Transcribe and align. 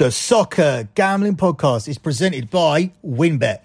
The 0.00 0.10
Soccer 0.10 0.88
Gambling 0.94 1.36
Podcast 1.36 1.86
is 1.86 1.98
presented 1.98 2.48
by 2.48 2.90
WynnBET. 3.04 3.58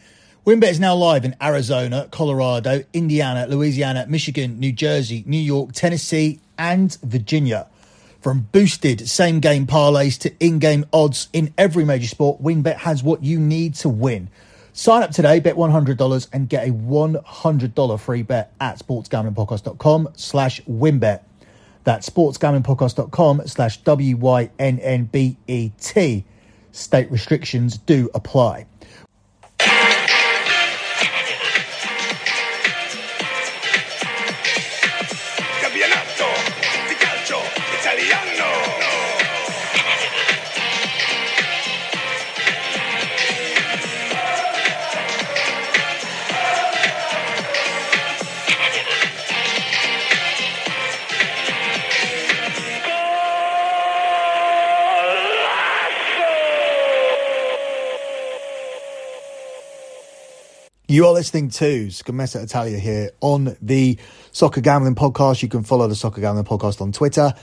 WynnBET 0.45 0.69
is 0.69 0.81
now 0.81 0.93
live 0.93 1.23
in 1.23 1.33
Arizona, 1.41 2.09
Colorado, 2.11 2.83
Indiana, 2.91 3.47
Louisiana, 3.47 4.05
Michigan, 4.09 4.59
New 4.59 4.73
Jersey, 4.73 5.23
New 5.25 5.39
York, 5.39 5.71
Tennessee, 5.71 6.41
and 6.57 6.97
Virginia. 7.03 7.67
From 8.19 8.49
boosted 8.51 9.07
same 9.07 9.39
game 9.39 9.65
parlays 9.65 10.19
to 10.19 10.33
in 10.41 10.59
game 10.59 10.85
odds 10.91 11.29
in 11.31 11.53
every 11.57 11.85
major 11.85 12.07
sport, 12.07 12.43
WynnBET 12.43 12.79
has 12.79 13.01
what 13.01 13.23
you 13.23 13.39
need 13.39 13.75
to 13.75 13.87
win. 13.87 14.27
Sign 14.73 15.03
up 15.03 15.11
today, 15.11 15.39
bet 15.39 15.55
$100 15.55 16.27
and 16.33 16.49
get 16.49 16.67
a 16.67 16.71
$100 16.73 17.99
free 18.01 18.23
bet 18.23 18.51
at 18.59 18.77
sportsgamblingpodcast.com 18.77 20.09
slash 20.17 20.61
wynnbet. 20.63 21.21
That's 21.85 22.09
sportsgamblingpodcast.com 22.09 23.43
slash 23.45 23.77
W-Y-N-N-B-E-T. 23.77 24.25
State 26.71 27.11
restrictions 27.11 27.77
do 27.77 28.09
apply. 28.13 28.65
Italiano. 37.85 38.34
You 60.95 61.05
are 61.07 61.11
listening 61.11 61.49
to 61.49 61.87
Scommessa 61.87 62.41
Italia 62.41 62.79
here 62.79 63.11
on 63.19 63.57
the 63.61 63.99
Soccer 64.31 64.61
Gambling 64.61 64.95
Podcast. 64.95 65.43
You 65.43 65.49
can 65.49 65.61
follow 65.61 65.89
the 65.89 65.93
Soccer 65.95 66.21
Gambling 66.21 66.45
Podcast 66.45 66.79
on 66.79 66.93
Twitter 66.93 67.33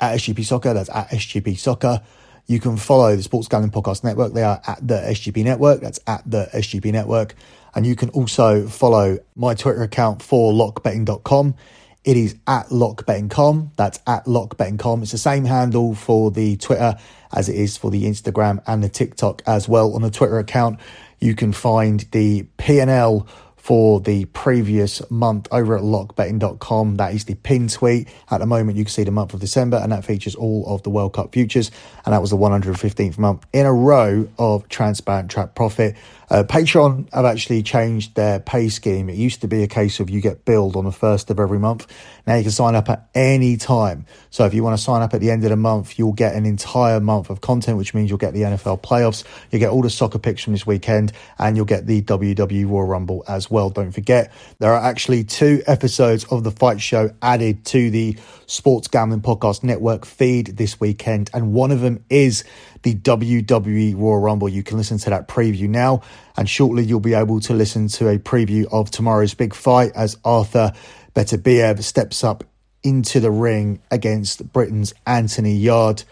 at 0.00 0.16
SGP 0.16 0.44
Soccer. 0.44 0.74
That's 0.74 0.88
at 0.88 1.10
SGP 1.10 1.56
Soccer. 1.56 2.02
You 2.48 2.58
can 2.58 2.76
follow 2.76 3.14
the 3.14 3.22
Sports 3.22 3.46
Gambling 3.46 3.70
Podcast 3.70 4.02
Network. 4.02 4.32
They 4.32 4.42
are 4.42 4.60
at 4.66 4.84
the 4.84 4.96
SGP 4.96 5.44
Network. 5.44 5.82
That's 5.82 6.00
at 6.08 6.28
the 6.28 6.48
SGP 6.52 6.90
Network. 6.90 7.36
And 7.76 7.86
you 7.86 7.94
can 7.94 8.08
also 8.08 8.66
follow 8.66 9.18
my 9.36 9.54
Twitter 9.54 9.84
account 9.84 10.20
for 10.20 10.52
lockbetting.com. 10.52 11.54
It 12.02 12.16
is 12.16 12.34
at 12.48 12.66
lockbetting.com. 12.70 13.70
That's 13.76 14.00
at 14.08 14.24
lockbetting.com. 14.24 15.02
It's 15.02 15.12
the 15.12 15.18
same 15.18 15.44
handle 15.44 15.94
for 15.94 16.32
the 16.32 16.56
Twitter 16.56 16.96
as 17.32 17.48
it 17.48 17.54
is 17.54 17.76
for 17.76 17.92
the 17.92 18.04
Instagram 18.04 18.60
and 18.66 18.82
the 18.82 18.88
TikTok 18.88 19.42
as 19.46 19.68
well. 19.68 19.94
On 19.94 20.02
the 20.02 20.10
Twitter 20.10 20.40
account, 20.40 20.80
you 21.20 21.34
can 21.34 21.52
find 21.52 22.00
the 22.12 22.44
P&L 22.56 23.26
for 23.66 24.00
the 24.00 24.24
previous 24.26 25.02
month 25.10 25.48
over 25.50 25.76
at 25.76 25.82
lockbetting.com. 25.82 26.98
That 26.98 27.12
is 27.14 27.24
the 27.24 27.34
pin 27.34 27.66
tweet. 27.66 28.06
At 28.30 28.38
the 28.38 28.46
moment, 28.46 28.78
you 28.78 28.84
can 28.84 28.92
see 28.92 29.02
the 29.02 29.10
month 29.10 29.34
of 29.34 29.40
December, 29.40 29.78
and 29.78 29.90
that 29.90 30.04
features 30.04 30.36
all 30.36 30.64
of 30.72 30.84
the 30.84 30.90
World 30.90 31.14
Cup 31.14 31.32
futures. 31.32 31.72
And 32.04 32.12
that 32.12 32.20
was 32.20 32.30
the 32.30 32.36
115th 32.36 33.18
month 33.18 33.44
in 33.52 33.66
a 33.66 33.72
row 33.72 34.28
of 34.38 34.68
transparent 34.68 35.32
track 35.32 35.56
profit. 35.56 35.96
Uh, 36.28 36.42
Patreon 36.42 37.12
have 37.12 37.24
actually 37.24 37.62
changed 37.62 38.14
their 38.14 38.40
pay 38.40 38.68
scheme. 38.68 39.08
It 39.08 39.16
used 39.16 39.40
to 39.42 39.48
be 39.48 39.62
a 39.62 39.68
case 39.68 40.00
of 40.00 40.10
you 40.10 40.20
get 40.20 40.44
billed 40.44 40.76
on 40.76 40.84
the 40.84 40.92
first 40.92 41.30
of 41.30 41.38
every 41.38 41.58
month. 41.58 41.86
Now 42.26 42.34
you 42.34 42.42
can 42.42 42.50
sign 42.50 42.74
up 42.74 42.88
at 42.88 43.08
any 43.14 43.56
time. 43.56 44.06
So 44.30 44.44
if 44.44 44.52
you 44.52 44.64
want 44.64 44.76
to 44.76 44.82
sign 44.82 45.02
up 45.02 45.14
at 45.14 45.20
the 45.20 45.30
end 45.30 45.44
of 45.44 45.50
the 45.50 45.56
month, 45.56 45.98
you'll 45.98 46.12
get 46.12 46.34
an 46.34 46.44
entire 46.44 46.98
month 46.98 47.30
of 47.30 47.40
content, 47.40 47.78
which 47.78 47.94
means 47.94 48.10
you'll 48.10 48.18
get 48.18 48.34
the 48.34 48.42
NFL 48.42 48.82
playoffs, 48.82 49.22
you 49.50 49.58
get 49.58 49.70
all 49.70 49.82
the 49.82 49.90
soccer 49.90 50.18
picks 50.18 50.42
from 50.42 50.52
this 50.52 50.66
weekend, 50.66 51.12
and 51.38 51.56
you'll 51.56 51.64
get 51.64 51.86
the 51.86 52.02
WWE 52.02 52.68
Royal 52.68 52.86
Rumble 52.86 53.24
as 53.28 53.50
well. 53.50 53.70
Don't 53.70 53.92
forget, 53.92 54.32
there 54.58 54.72
are 54.72 54.82
actually 54.82 55.22
two 55.22 55.62
episodes 55.66 56.24
of 56.24 56.42
the 56.42 56.50
fight 56.50 56.80
show 56.80 57.10
added 57.22 57.64
to 57.66 57.90
the 57.90 58.18
Sports 58.46 58.88
Gambling 58.88 59.20
Podcast 59.20 59.62
Network 59.62 60.04
feed 60.04 60.56
this 60.56 60.80
weekend, 60.80 61.30
and 61.32 61.52
one 61.52 61.70
of 61.70 61.80
them 61.80 62.04
is 62.10 62.44
the 62.86 62.94
WWE 62.94 63.96
Royal 63.96 64.20
Rumble. 64.20 64.48
You 64.48 64.62
can 64.62 64.76
listen 64.76 64.96
to 64.98 65.10
that 65.10 65.26
preview 65.26 65.68
now, 65.68 66.02
and 66.36 66.48
shortly 66.48 66.84
you'll 66.84 67.00
be 67.00 67.14
able 67.14 67.40
to 67.40 67.52
listen 67.52 67.88
to 67.88 68.08
a 68.08 68.16
preview 68.16 68.64
of 68.70 68.92
tomorrow's 68.92 69.34
big 69.34 69.54
fight 69.54 69.90
as 69.96 70.16
Arthur 70.24 70.72
Beterbiev 71.12 71.82
steps 71.82 72.22
up 72.22 72.44
into 72.84 73.18
the 73.18 73.32
ring 73.32 73.82
against 73.90 74.52
Britain's 74.52 74.94
Anthony 75.04 75.56
Yarde. 75.56 76.04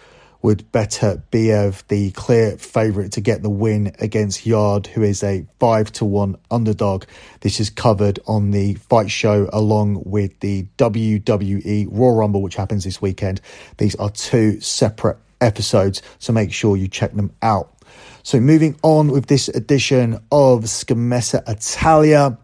With 0.42 0.70
Beterbiev 0.72 1.86
the 1.86 2.10
clear 2.10 2.58
favourite 2.58 3.12
to 3.12 3.22
get 3.22 3.42
the 3.42 3.48
win 3.48 3.94
against 4.00 4.44
Yarde, 4.44 4.88
who 4.88 5.02
is 5.02 5.22
a 5.22 5.46
five 5.60 5.90
to 5.92 6.04
one 6.04 6.36
underdog. 6.50 7.04
This 7.40 7.60
is 7.60 7.70
covered 7.70 8.18
on 8.26 8.50
the 8.50 8.74
fight 8.74 9.10
show 9.10 9.48
along 9.52 10.02
with 10.04 10.40
the 10.40 10.66
WWE 10.76 11.86
Royal 11.90 12.16
Rumble, 12.16 12.42
which 12.42 12.56
happens 12.56 12.84
this 12.84 13.00
weekend. 13.00 13.40
These 13.78 13.94
are 13.94 14.10
two 14.10 14.60
separate 14.60 15.16
episodes, 15.44 16.02
so 16.18 16.32
make 16.32 16.52
sure 16.52 16.76
you 16.76 16.88
check 16.88 17.12
them 17.12 17.32
out. 17.42 17.70
So, 18.22 18.40
moving 18.40 18.76
on 18.82 19.08
with 19.08 19.26
this 19.26 19.48
edition 19.48 20.14
of 20.32 20.64
Scommessa 20.64 21.46
Italia, 21.48 22.38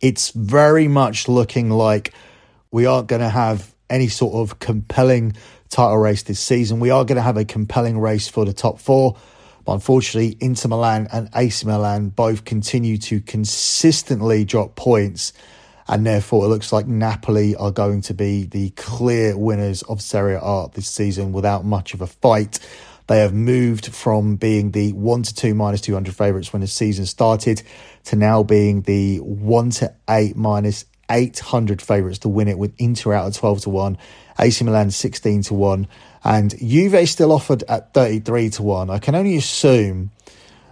it's 0.00 0.30
very 0.30 0.86
much 0.86 1.28
looking 1.28 1.70
like 1.70 2.12
we 2.70 2.86
aren't 2.86 3.08
going 3.08 3.22
to 3.22 3.28
have 3.28 3.74
any 3.88 4.08
sort 4.08 4.34
of 4.34 4.58
compelling 4.58 5.34
title 5.68 5.96
race 5.96 6.22
this 6.22 6.40
season. 6.40 6.80
We 6.80 6.90
are 6.90 7.04
going 7.04 7.16
to 7.16 7.22
have 7.22 7.36
a 7.36 7.44
compelling 7.44 7.98
race 7.98 8.28
for 8.28 8.44
the 8.44 8.52
top 8.52 8.78
four. 8.78 9.16
But 9.64 9.74
unfortunately, 9.74 10.36
Inter 10.40 10.68
Milan 10.68 11.08
and 11.12 11.28
AC 11.34 11.66
Milan 11.66 12.08
both 12.08 12.44
continue 12.44 12.98
to 12.98 13.20
consistently 13.20 14.44
drop 14.44 14.74
points. 14.74 15.32
And 15.88 16.06
therefore, 16.06 16.44
it 16.44 16.48
looks 16.48 16.72
like 16.72 16.86
Napoli 16.86 17.56
are 17.56 17.70
going 17.70 18.02
to 18.02 18.14
be 18.14 18.44
the 18.44 18.70
clear 18.70 19.36
winners 19.36 19.82
of 19.82 20.00
Serie 20.00 20.38
A 20.40 20.68
this 20.72 20.88
season 20.88 21.32
without 21.32 21.64
much 21.64 21.94
of 21.94 22.00
a 22.00 22.06
fight. 22.06 22.58
They 23.08 23.18
have 23.18 23.34
moved 23.34 23.92
from 23.92 24.36
being 24.36 24.70
the 24.70 24.92
1 24.92 25.22
to 25.24 25.34
2 25.34 25.54
minus 25.54 25.80
200 25.80 26.14
favourites 26.14 26.52
when 26.52 26.60
the 26.60 26.68
season 26.68 27.04
started 27.04 27.62
to 28.04 28.16
now 28.16 28.42
being 28.42 28.82
the 28.82 29.18
1 29.18 29.70
to 29.70 29.92
8 30.08 30.36
minus 30.36 30.84
800 31.10 31.82
favourites 31.82 32.20
to 32.20 32.28
win 32.28 32.48
it 32.48 32.58
with 32.58 32.72
Inter 32.78 33.12
out 33.12 33.26
at 33.26 33.34
12 33.34 33.62
to 33.62 33.70
1, 33.70 33.98
AC 34.38 34.64
Milan 34.64 34.90
16 34.90 35.42
to 35.42 35.54
1, 35.54 35.86
and 36.24 36.58
Juve 36.58 37.08
still 37.08 37.32
offered 37.32 37.64
at 37.64 37.92
33 37.92 38.50
to 38.50 38.62
1. 38.62 38.88
I 38.88 38.98
can 38.98 39.14
only 39.14 39.36
assume 39.36 40.10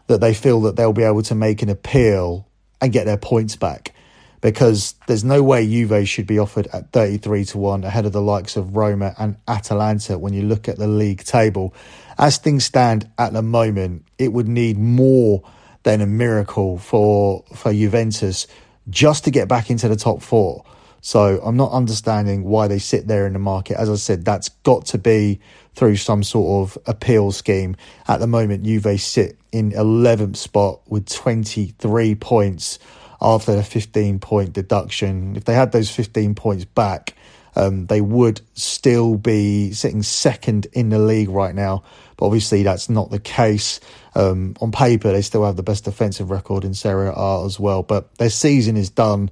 that 0.07 0.21
they 0.21 0.33
feel 0.33 0.61
that 0.63 0.77
they'll 0.77 0.93
be 0.93 1.03
able 1.03 1.23
to 1.25 1.35
make 1.35 1.63
an 1.63 1.69
appeal 1.69 2.47
and 2.81 2.93
get 2.93 3.05
their 3.05 3.19
points 3.19 3.57
back 3.57 3.93
because 4.41 4.95
there's 5.07 5.25
no 5.25 5.43
way 5.43 5.67
Juve 5.67 6.09
should 6.09 6.27
be 6.27 6.39
offered 6.39 6.67
at 6.73 6.93
33 6.93 7.45
to 7.47 7.59
1 7.59 7.85
ahead 7.85 8.07
of 8.07 8.13
the 8.13 8.23
likes 8.23 8.57
of 8.57 8.77
Roma 8.77 9.15
and 9.19 9.37
Atalanta 9.47 10.19
when 10.19 10.33
you 10.33 10.43
look 10.43 10.69
at 10.69 10.79
the 10.79 10.87
league 10.87 11.25
table. 11.25 11.75
As 12.19 12.39
things 12.39 12.65
stand 12.65 13.11
at 13.19 13.33
the 13.33 13.43
moment, 13.43 14.05
it 14.19 14.33
would 14.33 14.49
need 14.49 14.79
more 14.79 15.43
than 15.83 16.01
a 16.01 16.07
miracle 16.07 16.79
for 16.79 17.45
for 17.55 17.73
Juventus 17.73 18.47
just 18.89 19.25
to 19.25 19.31
get 19.31 19.49
back 19.49 19.71
into 19.71 19.89
the 19.89 19.97
top 19.97 20.23
4. 20.23 20.65
So 21.03 21.41
I'm 21.43 21.57
not 21.57 21.73
understanding 21.73 22.45
why 22.45 22.69
they 22.69 22.79
sit 22.79 23.07
there 23.07 23.27
in 23.27 23.33
the 23.33 23.39
market. 23.39 23.79
As 23.79 23.89
I 23.89 23.95
said, 23.95 24.25
that's 24.25 24.51
got 24.65 24.85
to 24.87 24.99
be 24.99 25.41
through 25.75 25.97
some 25.97 26.23
sort 26.23 26.69
of 26.69 26.79
appeal 26.87 27.33
scheme. 27.33 27.77
At 28.07 28.21
the 28.21 28.27
moment, 28.27 28.65
Juve 28.65 29.01
sit 29.01 29.39
in 29.53 29.73
11th 29.73 30.37
spot 30.37 30.81
with 30.89 31.09
23 31.09 32.15
points 32.17 32.79
after 33.21 33.55
the 33.55 33.63
15 33.63 34.19
point 34.19 34.53
deduction. 34.53 35.37
If 35.37 35.45
they 35.45 35.55
had 35.55 35.73
those 35.73 35.91
15 35.91 36.35
points 36.35 36.65
back, 36.65 37.15
um, 37.57 37.87
they 37.87 38.01
would 38.01 38.41
still 38.55 39.17
be 39.17 39.73
sitting 39.73 40.03
second 40.03 40.67
in 40.73 40.89
the 40.89 40.99
league 40.99 41.29
right 41.29 41.55
now. 41.55 41.83
But 42.17 42.27
obviously, 42.27 42.63
that's 42.63 42.89
not 42.89 43.11
the 43.11 43.19
case. 43.19 43.81
Um, 44.15 44.57
on 44.61 44.73
paper, 44.73 45.13
they 45.13 45.23
still 45.23 45.45
have 45.45 45.57
the 45.57 45.63
best 45.63 45.85
defensive 45.85 46.31
record 46.31 46.65
in 46.65 46.75
Serie 46.75 47.13
A 47.15 47.45
as 47.45 47.59
well. 47.59 47.83
But 47.83 48.15
their 48.17 48.31
season 48.31 48.77
is 48.77 48.91
done. 48.91 49.31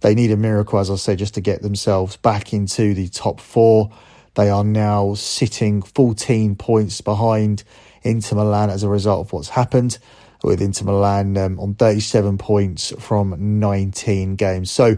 They 0.00 0.14
need 0.14 0.30
a 0.30 0.36
miracle, 0.36 0.78
as 0.78 0.90
I 0.90 0.96
said, 0.96 1.18
just 1.18 1.34
to 1.34 1.40
get 1.40 1.62
themselves 1.62 2.16
back 2.16 2.52
into 2.52 2.92
the 2.94 3.08
top 3.08 3.40
four. 3.40 3.90
They 4.34 4.50
are 4.50 4.64
now 4.64 5.14
sitting 5.14 5.80
14 5.80 6.56
points 6.56 7.00
behind 7.00 7.64
Inter 8.02 8.36
Milan 8.36 8.68
as 8.68 8.82
a 8.82 8.88
result 8.88 9.26
of 9.26 9.32
what's 9.32 9.48
happened 9.48 9.98
with 10.44 10.62
Inter 10.62 10.84
Milan 10.84 11.36
um, 11.36 11.58
on 11.58 11.74
37 11.74 12.38
points 12.38 12.92
from 12.98 13.58
19 13.60 14.36
games. 14.36 14.70
So 14.70 14.96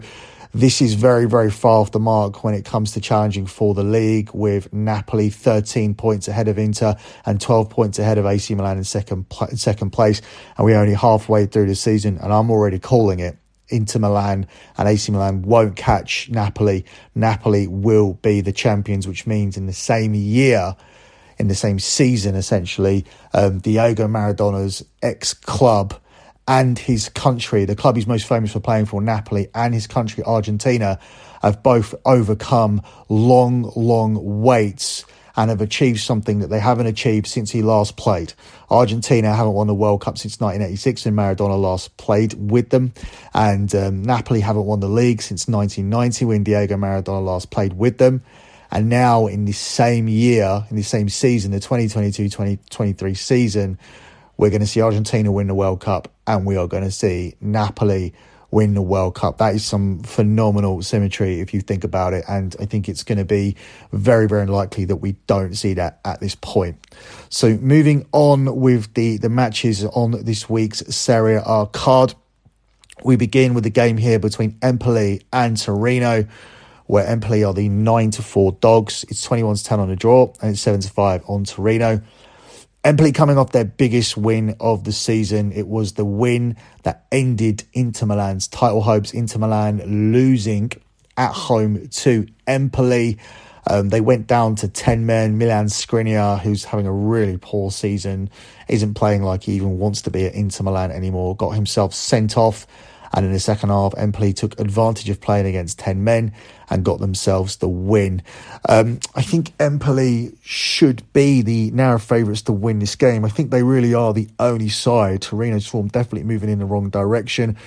this 0.53 0.81
is 0.81 0.93
very, 0.95 1.25
very 1.25 1.51
far 1.51 1.81
off 1.81 1.91
the 1.91 1.99
mark 1.99 2.43
when 2.43 2.53
it 2.53 2.65
comes 2.65 2.91
to 2.93 3.01
challenging 3.01 3.45
for 3.45 3.73
the 3.73 3.83
league, 3.83 4.31
with 4.33 4.71
Napoli 4.73 5.29
13 5.29 5.93
points 5.93 6.27
ahead 6.27 6.47
of 6.47 6.57
Inter 6.57 6.95
and 7.25 7.39
12 7.39 7.69
points 7.69 7.99
ahead 7.99 8.17
of 8.17 8.25
AC 8.25 8.55
Milan 8.55 8.77
in 8.77 8.83
second, 8.83 9.29
pl- 9.29 9.49
second 9.55 9.91
place. 9.91 10.21
And 10.57 10.65
we're 10.65 10.79
only 10.79 10.93
halfway 10.93 11.45
through 11.45 11.67
the 11.67 11.75
season, 11.75 12.17
and 12.17 12.33
I'm 12.33 12.49
already 12.49 12.79
calling 12.79 13.19
it. 13.19 13.37
Inter 13.69 13.99
Milan 13.99 14.47
and 14.77 14.87
AC 14.87 15.11
Milan 15.11 15.41
won't 15.41 15.75
catch 15.75 16.29
Napoli. 16.29 16.85
Napoli 17.13 17.67
will 17.67 18.13
be 18.13 18.41
the 18.41 18.53
champions, 18.53 19.07
which 19.07 19.27
means 19.27 19.57
in 19.57 19.65
the 19.65 19.73
same 19.73 20.13
year 20.13 20.75
in 21.37 21.47
the 21.47 21.55
same 21.55 21.79
season, 21.79 22.35
essentially, 22.35 23.05
um, 23.33 23.59
Diego 23.59 24.07
Maradona's 24.07 24.83
ex 25.01 25.33
club 25.33 25.93
and 26.47 26.79
his 26.79 27.09
country, 27.09 27.65
the 27.65 27.75
club 27.75 27.95
he's 27.95 28.07
most 28.07 28.25
famous 28.25 28.53
for 28.53 28.59
playing 28.59 28.85
for, 28.85 29.01
Napoli, 29.01 29.49
and 29.53 29.73
his 29.73 29.85
country, 29.85 30.23
Argentina, 30.23 30.97
have 31.41 31.61
both 31.61 31.93
overcome 32.05 32.81
long, 33.09 33.71
long 33.75 34.41
waits 34.41 35.05
and 35.35 35.51
have 35.51 35.61
achieved 35.61 35.99
something 35.99 36.39
that 36.39 36.47
they 36.47 36.59
haven't 36.59 36.87
achieved 36.87 37.27
since 37.27 37.51
he 37.51 37.61
last 37.61 37.95
played. 37.95 38.33
Argentina 38.71 39.35
haven't 39.35 39.53
won 39.53 39.67
the 39.67 39.75
World 39.75 40.01
Cup 40.01 40.17
since 40.17 40.39
1986 40.39 41.05
when 41.05 41.13
Maradona 41.15 41.61
last 41.61 41.95
played 41.97 42.33
with 42.33 42.69
them, 42.69 42.91
and 43.35 43.73
um, 43.75 44.01
Napoli 44.01 44.39
haven't 44.39 44.65
won 44.65 44.79
the 44.79 44.89
league 44.89 45.21
since 45.21 45.47
1990 45.47 46.25
when 46.25 46.43
Diego 46.43 46.75
Maradona 46.75 47.23
last 47.23 47.51
played 47.51 47.73
with 47.73 47.99
them. 47.99 48.23
And 48.71 48.89
now, 48.89 49.27
in 49.27 49.45
the 49.45 49.53
same 49.53 50.07
year, 50.07 50.65
in 50.69 50.75
the 50.75 50.83
same 50.83 51.09
season, 51.09 51.51
the 51.51 51.59
2022 51.59 52.29
2023 52.29 53.13
season, 53.13 53.79
we're 54.37 54.49
going 54.49 54.61
to 54.61 54.67
see 54.67 54.81
Argentina 54.81 55.31
win 55.31 55.47
the 55.47 55.55
World 55.55 55.81
Cup 55.81 56.11
and 56.27 56.45
we 56.45 56.57
are 56.57 56.67
going 56.67 56.83
to 56.83 56.91
see 56.91 57.35
Napoli 57.41 58.13
win 58.51 58.73
the 58.73 58.81
World 58.81 59.15
Cup. 59.15 59.39
That 59.39 59.55
is 59.55 59.65
some 59.65 59.99
phenomenal 60.03 60.81
symmetry 60.81 61.41
if 61.41 61.53
you 61.53 61.61
think 61.61 61.83
about 61.83 62.13
it. 62.13 62.23
And 62.27 62.55
I 62.59 62.65
think 62.65 62.87
it's 62.87 63.03
going 63.03 63.17
to 63.17 63.25
be 63.25 63.55
very, 63.91 64.27
very 64.27 64.43
unlikely 64.43 64.85
that 64.85 64.97
we 64.97 65.13
don't 65.27 65.55
see 65.55 65.73
that 65.73 65.99
at 66.05 66.19
this 66.19 66.35
point. 66.35 66.77
So 67.29 67.57
moving 67.57 68.05
on 68.11 68.59
with 68.59 68.93
the, 68.93 69.17
the 69.17 69.29
matches 69.29 69.83
on 69.85 70.23
this 70.23 70.49
week's 70.49 70.79
Serie 70.95 71.41
A 71.43 71.67
card. 71.71 72.13
We 73.03 73.15
begin 73.15 73.53
with 73.53 73.63
the 73.63 73.69
game 73.69 73.97
here 73.97 74.17
between 74.17 74.57
Empoli 74.61 75.21
and 75.31 75.57
Torino, 75.57 76.25
where 76.87 77.05
Empoli 77.05 77.43
are 77.43 77.53
the 77.53 77.69
9 77.69 78.11
to 78.11 78.21
4 78.21 78.53
dogs. 78.53 79.05
It's 79.09 79.21
21 79.21 79.55
to 79.55 79.63
10 79.63 79.79
on 79.79 79.89
the 79.89 79.95
draw 79.95 80.33
and 80.41 80.51
it's 80.51 80.61
7 80.61 80.81
to 80.81 80.89
5 80.89 81.23
on 81.27 81.43
Torino. 81.43 82.01
Empoli 82.83 83.11
coming 83.11 83.37
off 83.37 83.51
their 83.51 83.65
biggest 83.65 84.15
win 84.15 84.55
of 84.59 84.85
the 84.85 84.93
season. 84.93 85.51
It 85.51 85.67
was 85.67 85.93
the 85.93 86.05
win 86.05 86.55
that 86.83 87.05
ended 87.11 87.65
Inter 87.73 88.05
Milan's 88.05 88.47
title 88.47 88.81
hopes. 88.81 89.13
Inter 89.13 89.39
Milan 89.39 90.11
losing 90.13 90.71
at 91.17 91.33
home 91.33 91.87
to 91.89 92.27
Empoli. 92.45 93.17
Um, 93.69 93.89
they 93.89 93.99
went 93.99 94.27
down 94.27 94.55
to 94.55 94.69
10 94.69 95.05
men. 95.05 95.37
Milan 95.37 95.65
Skriniar, 95.65 96.39
who's 96.39 96.63
having 96.63 96.87
a 96.87 96.91
really 96.93 97.37
poor 97.37 97.71
season, 97.71 98.29
isn't 98.69 98.93
playing 98.93 99.23
like 99.23 99.43
he 99.43 99.53
even 99.53 99.79
wants 99.79 100.03
to 100.03 100.11
be 100.11 100.25
at 100.25 100.33
Inter 100.33 100.63
Milan 100.63 100.91
anymore, 100.91 101.35
got 101.35 101.49
himself 101.49 101.93
sent 101.93 102.37
off 102.37 102.65
and 103.13 103.25
in 103.25 103.31
the 103.31 103.39
second 103.39 103.69
half, 103.69 103.93
Empoli 103.97 104.33
took 104.33 104.59
advantage 104.59 105.09
of 105.09 105.21
playing 105.21 105.45
against 105.45 105.79
10 105.79 106.03
men 106.03 106.33
and 106.69 106.83
got 106.83 106.99
themselves 106.99 107.57
the 107.57 107.67
win. 107.69 108.21
Um, 108.67 108.99
I 109.15 109.21
think 109.21 109.53
Empoli 109.59 110.33
should 110.41 111.01
be 111.13 111.41
the 111.41 111.71
narrow 111.71 111.99
favourites 111.99 112.41
to 112.43 112.53
win 112.53 112.79
this 112.79 112.95
game. 112.95 113.25
I 113.25 113.29
think 113.29 113.51
they 113.51 113.63
really 113.63 113.93
are 113.93 114.13
the 114.13 114.27
only 114.39 114.69
side. 114.69 115.21
Torino's 115.21 115.67
form 115.67 115.87
definitely 115.87 116.23
moving 116.23 116.49
in 116.49 116.59
the 116.59 116.65
wrong 116.65 116.89
direction. 116.89 117.57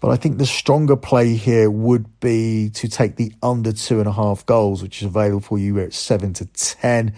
But 0.00 0.10
I 0.10 0.16
think 0.16 0.38
the 0.38 0.46
stronger 0.46 0.96
play 0.96 1.34
here 1.34 1.70
would 1.70 2.20
be 2.20 2.70
to 2.70 2.88
take 2.88 3.16
the 3.16 3.32
under 3.42 3.72
two 3.72 3.98
and 3.98 4.08
a 4.08 4.12
half 4.12 4.44
goals, 4.44 4.82
which 4.82 5.00
is 5.00 5.06
available 5.06 5.40
for 5.40 5.58
you 5.58 5.80
at 5.80 5.94
seven 5.94 6.32
to 6.34 6.46
ten. 6.46 7.14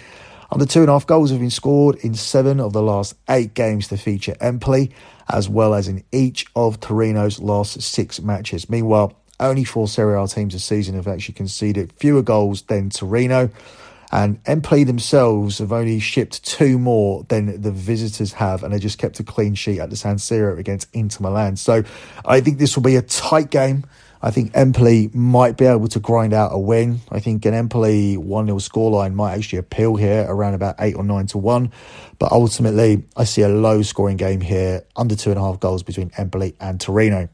Under 0.50 0.64
two 0.64 0.80
and 0.80 0.88
a 0.88 0.92
half 0.92 1.06
goals 1.06 1.30
have 1.30 1.40
been 1.40 1.50
scored 1.50 1.96
in 1.96 2.14
seven 2.14 2.58
of 2.58 2.72
the 2.72 2.82
last 2.82 3.14
eight 3.28 3.52
games 3.54 3.88
to 3.88 3.98
feature 3.98 4.34
Empoli 4.40 4.92
as 5.28 5.48
well 5.48 5.74
as 5.74 5.88
in 5.88 6.04
each 6.10 6.46
of 6.56 6.80
Torino's 6.80 7.38
last 7.38 7.82
six 7.82 8.20
matches. 8.20 8.70
Meanwhile, 8.70 9.12
only 9.40 9.64
four 9.64 9.86
Serie 9.86 10.20
A 10.20 10.26
teams 10.26 10.54
this 10.54 10.64
season 10.64 10.94
have 10.94 11.06
actually 11.06 11.34
conceded 11.34 11.92
fewer 11.92 12.22
goals 12.22 12.62
than 12.62 12.90
Torino. 12.90 13.50
And 14.10 14.40
Empoli 14.46 14.84
themselves 14.84 15.58
have 15.58 15.70
only 15.70 16.00
shipped 16.00 16.42
two 16.42 16.78
more 16.78 17.24
than 17.28 17.60
the 17.60 17.70
visitors 17.70 18.32
have, 18.32 18.62
and 18.62 18.72
they 18.72 18.78
just 18.78 18.96
kept 18.96 19.20
a 19.20 19.22
clean 19.22 19.54
sheet 19.54 19.80
at 19.80 19.90
the 19.90 19.96
San 19.96 20.16
Siro 20.16 20.58
against 20.58 20.88
Inter 20.94 21.24
Milan. 21.24 21.56
So 21.56 21.84
I 22.24 22.40
think 22.40 22.58
this 22.58 22.74
will 22.74 22.82
be 22.82 22.96
a 22.96 23.02
tight 23.02 23.50
game. 23.50 23.84
I 24.20 24.30
think 24.30 24.50
Empoli 24.54 25.10
might 25.14 25.56
be 25.56 25.66
able 25.66 25.86
to 25.88 26.00
grind 26.00 26.32
out 26.32 26.50
a 26.52 26.58
win. 26.58 27.00
I 27.10 27.20
think 27.20 27.44
an 27.44 27.54
Empoli 27.54 28.16
1 28.16 28.46
0 28.46 28.58
scoreline 28.58 29.14
might 29.14 29.34
actually 29.34 29.60
appeal 29.60 29.94
here 29.96 30.26
around 30.28 30.54
about 30.54 30.74
8 30.78 30.96
or 30.96 31.04
9 31.04 31.26
to 31.28 31.38
1. 31.38 31.72
But 32.18 32.32
ultimately, 32.32 33.04
I 33.16 33.24
see 33.24 33.42
a 33.42 33.48
low 33.48 33.82
scoring 33.82 34.16
game 34.16 34.40
here, 34.40 34.84
under 34.96 35.14
2.5 35.14 35.60
goals 35.60 35.82
between 35.82 36.10
Empoli 36.16 36.56
and 36.60 36.80
Torino. 36.80 37.28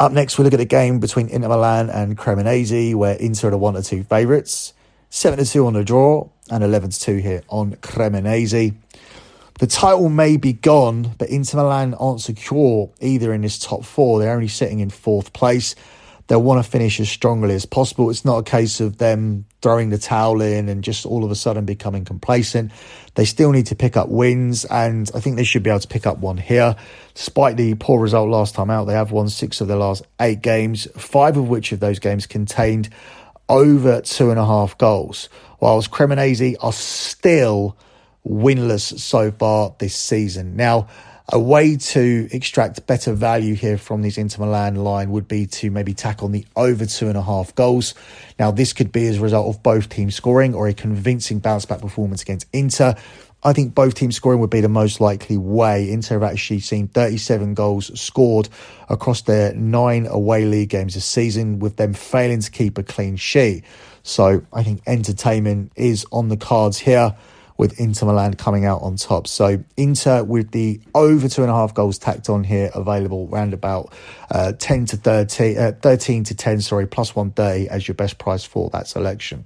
Up 0.00 0.12
next, 0.12 0.38
we 0.38 0.44
look 0.44 0.54
at 0.54 0.58
the 0.58 0.64
game 0.64 1.00
between 1.00 1.28
Inter 1.28 1.48
Milan 1.48 1.90
and 1.90 2.16
Cremonese, 2.16 2.94
where 2.94 3.16
Inter 3.16 3.48
are 3.48 3.50
the 3.50 3.58
1 3.58 3.76
or 3.76 3.82
2 3.82 4.04
favourites. 4.04 4.72
7 5.10 5.38
to 5.38 5.44
2 5.44 5.66
on 5.66 5.72
the 5.74 5.84
draw, 5.84 6.28
and 6.50 6.64
11 6.64 6.90
to 6.90 7.00
2 7.00 7.16
here 7.16 7.42
on 7.48 7.72
Cremonese. 7.76 8.76
The 9.58 9.66
title 9.66 10.08
may 10.08 10.36
be 10.36 10.52
gone, 10.52 11.14
but 11.18 11.30
Inter 11.30 11.58
Milan 11.58 11.94
aren't 11.94 12.20
secure 12.20 12.90
either 13.00 13.32
in 13.32 13.40
this 13.40 13.58
top 13.58 13.84
four. 13.84 14.20
They're 14.20 14.32
only 14.32 14.46
sitting 14.46 14.78
in 14.78 14.88
fourth 14.88 15.32
place. 15.32 15.74
They'll 16.28 16.42
want 16.42 16.64
to 16.64 16.70
finish 16.70 17.00
as 17.00 17.08
strongly 17.08 17.54
as 17.54 17.66
possible. 17.66 18.08
It's 18.08 18.24
not 18.24 18.36
a 18.38 18.42
case 18.44 18.80
of 18.80 18.98
them 18.98 19.46
throwing 19.60 19.90
the 19.90 19.98
towel 19.98 20.42
in 20.42 20.68
and 20.68 20.84
just 20.84 21.04
all 21.06 21.24
of 21.24 21.32
a 21.32 21.34
sudden 21.34 21.64
becoming 21.64 22.04
complacent. 22.04 22.70
They 23.16 23.24
still 23.24 23.50
need 23.50 23.66
to 23.66 23.74
pick 23.74 23.96
up 23.96 24.08
wins, 24.08 24.64
and 24.66 25.10
I 25.12 25.18
think 25.18 25.34
they 25.34 25.44
should 25.44 25.64
be 25.64 25.70
able 25.70 25.80
to 25.80 25.88
pick 25.88 26.06
up 26.06 26.18
one 26.18 26.36
here. 26.36 26.76
Despite 27.14 27.56
the 27.56 27.74
poor 27.74 28.00
result 28.00 28.28
last 28.28 28.54
time 28.54 28.70
out, 28.70 28.84
they 28.84 28.92
have 28.92 29.10
won 29.10 29.28
six 29.28 29.60
of 29.60 29.66
their 29.66 29.76
last 29.76 30.04
eight 30.20 30.40
games, 30.40 30.86
five 30.96 31.36
of 31.36 31.48
which 31.48 31.72
of 31.72 31.80
those 31.80 31.98
games 31.98 32.28
contained 32.28 32.90
over 33.48 34.02
two 34.02 34.30
and 34.30 34.38
a 34.38 34.46
half 34.46 34.78
goals, 34.78 35.28
whilst 35.58 35.90
Cremonese 35.90 36.54
are 36.60 36.72
still 36.72 37.76
winless 38.26 38.98
so 38.98 39.30
far 39.30 39.74
this 39.78 39.94
season. 39.94 40.56
Now, 40.56 40.88
a 41.30 41.38
way 41.38 41.76
to 41.76 42.28
extract 42.32 42.86
better 42.86 43.12
value 43.12 43.54
here 43.54 43.76
from 43.76 44.00
these 44.00 44.16
Inter 44.16 44.46
Milan 44.46 44.76
line 44.76 45.10
would 45.10 45.28
be 45.28 45.46
to 45.46 45.70
maybe 45.70 45.92
tack 45.92 46.22
on 46.22 46.32
the 46.32 46.46
over 46.56 46.86
two 46.86 47.08
and 47.08 47.18
a 47.18 47.22
half 47.22 47.54
goals. 47.54 47.94
Now, 48.38 48.50
this 48.50 48.72
could 48.72 48.92
be 48.92 49.06
as 49.08 49.18
a 49.18 49.20
result 49.20 49.54
of 49.54 49.62
both 49.62 49.90
teams 49.90 50.14
scoring 50.14 50.54
or 50.54 50.68
a 50.68 50.72
convincing 50.72 51.40
bounce 51.40 51.66
back 51.66 51.82
performance 51.82 52.22
against 52.22 52.46
Inter. 52.54 52.94
I 53.42 53.52
think 53.52 53.74
both 53.74 53.94
teams 53.94 54.16
scoring 54.16 54.40
would 54.40 54.50
be 54.50 54.62
the 54.62 54.70
most 54.70 55.02
likely 55.02 55.36
way. 55.36 55.92
Inter 55.92 56.14
have 56.14 56.32
actually 56.32 56.60
seen 56.60 56.88
37 56.88 57.52
goals 57.52 58.00
scored 58.00 58.48
across 58.88 59.20
their 59.22 59.52
nine 59.52 60.06
away 60.06 60.46
league 60.46 60.70
games 60.70 60.94
this 60.94 61.04
season, 61.04 61.58
with 61.58 61.76
them 61.76 61.92
failing 61.92 62.40
to 62.40 62.50
keep 62.50 62.78
a 62.78 62.82
clean 62.82 63.16
sheet. 63.16 63.64
So 64.02 64.42
I 64.50 64.62
think 64.62 64.82
entertainment 64.86 65.72
is 65.76 66.06
on 66.10 66.30
the 66.30 66.38
cards 66.38 66.78
here 66.78 67.14
with 67.58 67.78
Inter 67.80 68.06
Milan 68.06 68.34
coming 68.34 68.64
out 68.64 68.80
on 68.82 68.96
top. 68.96 69.26
So 69.26 69.62
Inter 69.76 70.22
with 70.22 70.52
the 70.52 70.80
over 70.94 71.28
two 71.28 71.42
and 71.42 71.50
a 71.50 71.54
half 71.54 71.74
goals 71.74 71.98
tacked 71.98 72.30
on 72.30 72.44
here, 72.44 72.70
available 72.74 73.26
round 73.26 73.52
about 73.52 73.92
uh, 74.30 74.52
10 74.52 74.86
to 74.86 74.96
13, 74.96 75.58
uh, 75.58 75.72
13 75.82 76.24
to 76.24 76.34
10, 76.34 76.60
sorry, 76.60 76.86
plus 76.86 77.14
130 77.14 77.68
as 77.68 77.86
your 77.86 77.96
best 77.96 78.18
price 78.18 78.44
for 78.44 78.70
that 78.70 78.86
selection. 78.86 79.44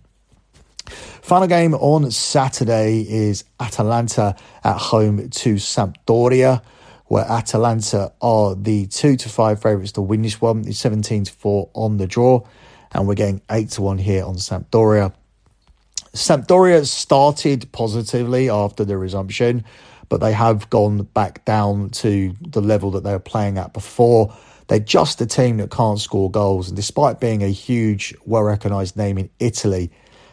Final 0.87 1.49
game 1.49 1.75
on 1.75 2.11
Saturday 2.11 3.01
is 3.09 3.45
Atalanta 3.59 4.37
at 4.63 4.77
home 4.77 5.31
to 5.31 5.55
Sampdoria, 5.55 6.63
where 7.07 7.25
Atalanta 7.25 8.13
are 8.21 8.55
the 8.55 8.87
two 8.87 9.17
to 9.17 9.29
five 9.29 9.63
favourites 9.63 9.93
to 9.93 10.03
win 10.03 10.23
this 10.23 10.41
one. 10.41 10.67
It's 10.67 10.79
17 10.79 11.25
to 11.25 11.33
4 11.33 11.71
on 11.75 11.97
the 11.97 12.07
draw, 12.07 12.45
and 12.93 13.07
we're 13.07 13.15
getting 13.15 13.41
8 13.51 13.71
to 13.71 13.83
1 13.83 13.99
here 13.99 14.25
on 14.25 14.35
Sampdoria. 14.37 15.15
Sampdoria 16.15 16.87
started 16.87 17.73
positively 17.73 18.51
after 18.51 18.85
the 18.85 18.99
resumption, 18.99 19.65
but 20.11 20.21
they 20.21 20.33
have 20.33 20.69
gone 20.69 21.05
back 21.15 21.43
down 21.47 21.89
to 21.91 22.35
the 22.43 22.61
level 22.61 22.91
that 22.91 23.03
they 23.03 23.13
were 23.13 23.19
playing 23.19 23.57
at 23.57 23.73
before. 23.73 24.35
They're 24.69 24.79
just 24.79 25.23
a 25.23 25.27
team 25.27 25.57
that 25.57 25.71
can't 25.71 25.99
score 25.99 26.31
goals, 26.31 26.69
and 26.69 26.77
despite 26.77 27.19
being 27.19 27.43
a 27.43 27.49
huge, 27.49 28.15
well 28.27 28.43
recognised 28.43 28.95
name 28.95 29.17
in 29.17 29.31
Italy, 29.39 29.91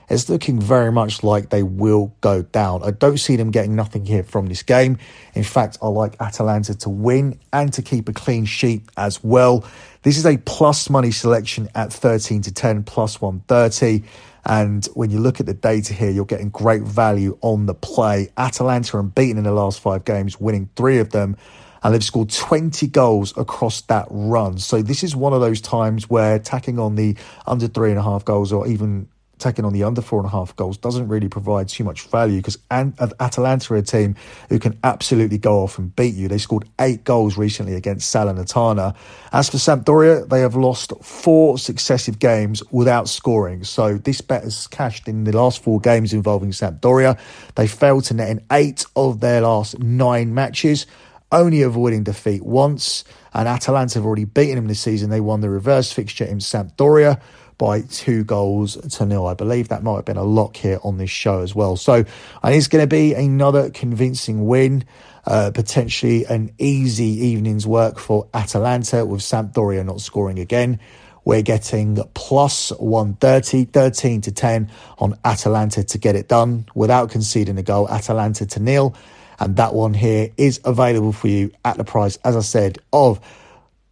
it's 0.10 0.30
looking 0.30 0.60
very 0.60 0.92
much 0.92 1.24
like 1.24 1.50
they 1.50 1.64
will 1.64 2.14
go 2.22 2.42
down. 2.42 2.84
I 2.84 2.92
don't 2.92 3.18
see 3.18 3.36
them 3.36 3.52
getting 3.52 3.76
nothing 3.76 4.06
here 4.06 4.24
from 4.24 4.48
this 4.48 4.64
game. 4.64 4.98
In 5.36 5.44
fact, 5.44 5.78
I 5.82 5.88
like 5.88 6.20
Atalanta 6.20 6.76
to 6.80 6.90
win 6.90 7.40
and 7.54 7.72
to 7.74 7.82
keep 7.82 8.10
a 8.10 8.14
clean 8.14 8.46
sheet 8.46 8.84
as 8.98 9.24
well. 9.24 9.64
This 10.02 10.18
is 10.18 10.26
a 10.26 10.38
plus 10.38 10.90
money 10.90 11.12
selection 11.12 11.70
at 11.76 11.94
13 11.94 12.42
to 12.44 12.54
10 12.54 12.84
plus 12.84 13.22
130. 13.22 14.04
And 14.46 14.86
when 14.94 15.12
you 15.12 15.20
look 15.20 15.40
at 15.40 15.46
the 15.46 15.54
data 15.54 15.94
here, 15.94 16.10
you're 16.10 16.26
getting 16.26 16.50
great 16.50 16.82
value 16.82 17.38
on 17.42 17.66
the 17.66 17.76
play. 17.76 18.30
Atalanta 18.38 18.98
unbeaten 18.98 19.38
in 19.38 19.44
the 19.44 19.52
last 19.52 19.80
five 19.80 20.06
games, 20.06 20.40
winning 20.40 20.70
three 20.76 20.98
of 21.00 21.12
them, 21.12 21.38
and 21.84 21.94
they've 21.94 22.04
scored 22.04 22.30
20 22.30 22.88
goals 22.88 23.38
across 23.38 23.82
that 23.82 24.08
run. 24.10 24.58
So 24.58 24.82
this 24.82 25.04
is 25.04 25.16
one 25.16 25.34
of 25.34 25.42
those 25.42 25.62
times 25.62 26.10
where 26.10 26.40
tacking 26.40 26.80
on 26.80 26.96
the 26.96 27.16
under 27.46 27.68
three 27.68 27.92
and 27.92 28.00
a 28.00 28.04
half 28.04 28.26
goals 28.26 28.52
or 28.52 28.68
even 28.68 29.08
taking 29.40 29.66
on 29.66 29.74
the 29.74 29.84
under 29.84 30.02
four 30.02 30.20
and 30.20 30.28
a 30.28 30.32
half 30.32 30.56
goals 30.56 30.78
doesn't 30.78 31.08
really 31.08 31.30
provide 31.30 31.70
too 31.70 31.84
much 31.84 32.04
value 32.04 32.38
because 32.38 32.58
Atalanta 32.70 33.74
are 33.74 33.78
a 33.78 33.82
team 33.82 34.16
who 34.50 34.60
can 34.60 34.78
absolutely 34.84 35.38
go 35.38 35.64
off 35.64 35.80
and 35.80 35.96
beat 35.96 36.14
you. 36.14 36.28
They 36.28 36.38
scored 36.38 36.66
eight 36.80 37.04
goals 37.04 37.38
recently 37.38 37.74
against 37.74 38.14
Salernitana. 38.14 38.96
As 39.32 39.50
for 39.50 39.58
Sampdoria, 39.58 40.28
they 40.30 40.42
have 40.42 40.56
lost 40.56 40.94
four 41.02 41.58
successive 41.58 42.20
games 42.20 42.62
without 42.72 43.08
scoring. 43.08 43.64
So 43.64 43.98
this 43.98 44.22
bet 44.22 44.44
has 44.44 44.68
cashed 44.68 45.08
in 45.08 45.24
the 45.24 45.36
last 45.36 45.64
four 45.64 45.80
games 45.80 46.14
involving 46.14 46.52
Sampdoria. 46.52 47.18
They 47.56 47.68
failed 47.68 48.04
to 48.06 48.14
net 48.14 48.30
in 48.30 48.46
eight 48.52 48.86
of 48.96 49.22
their 49.22 49.42
last 49.42 49.80
nine 49.80 50.34
matches 50.34 50.86
only 51.32 51.62
avoiding 51.62 52.04
defeat 52.04 52.44
once. 52.44 53.04
And 53.34 53.48
Atalanta 53.48 54.00
have 54.00 54.06
already 54.06 54.26
beaten 54.26 54.56
them 54.56 54.68
this 54.68 54.80
season. 54.80 55.10
They 55.10 55.22
won 55.22 55.42
the 55.42 55.50
reverse 55.50 55.92
fixture 55.92 56.26
in 56.26 56.40
Sampdoria 56.40 57.22
by 57.60 57.82
two 57.82 58.24
goals 58.24 58.78
to 58.78 59.06
nil. 59.06 59.28
I 59.28 59.36
believe 59.36 59.68
that 59.68 59.84
might 59.84 59.98
have 59.98 60.06
been 60.06 60.18
a 60.18 60.24
lock 60.24 60.56
here 60.56 60.80
on 60.82 60.98
this 60.98 61.12
show 61.12 61.42
as 61.42 61.54
well. 61.54 61.76
So 61.76 62.04
think 62.04 62.58
it's 62.58 62.68
going 62.68 62.82
to 62.82 62.88
be 62.88 63.14
another 63.14 63.70
convincing 63.70 64.48
win. 64.48 64.86
Uh, 65.28 65.52
potentially 65.54 66.26
an 66.26 66.52
easy 66.58 67.06
evening's 67.06 67.68
work 67.68 68.00
for 68.00 68.28
Atalanta 68.34 69.06
with 69.06 69.22
Sampdoria 69.22 69.86
not 69.86 70.02
scoring 70.02 70.40
again. 70.40 70.80
We're 71.26 71.44
getting 71.44 71.98
plus 72.16 72.72
130, 72.72 73.66
13 73.66 74.22
to 74.22 74.32
10 74.32 74.72
on 74.98 75.20
Atalanta 75.24 75.84
to 75.84 75.98
get 76.00 76.16
it 76.16 76.30
done 76.30 76.66
without 76.74 77.12
conceding 77.12 77.58
a 77.60 77.64
goal. 77.64 77.88
Atalanta 77.90 78.48
to 78.48 78.60
nil. 78.60 78.96
And 79.40 79.58
that 79.58 79.74
one 79.74 79.94
here 79.94 80.30
is 80.38 80.60
available 80.66 81.12
for 81.12 81.28
you 81.28 81.52
at 81.64 81.78
the 81.78 81.84
price, 81.84 82.18
as 82.24 82.36
I 82.36 82.42
said, 82.42 82.80
of 82.92 83.20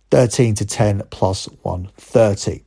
13 0.10 0.56
to 0.56 0.66
10 0.66 1.04
plus 1.12 1.46
130. 1.62 2.67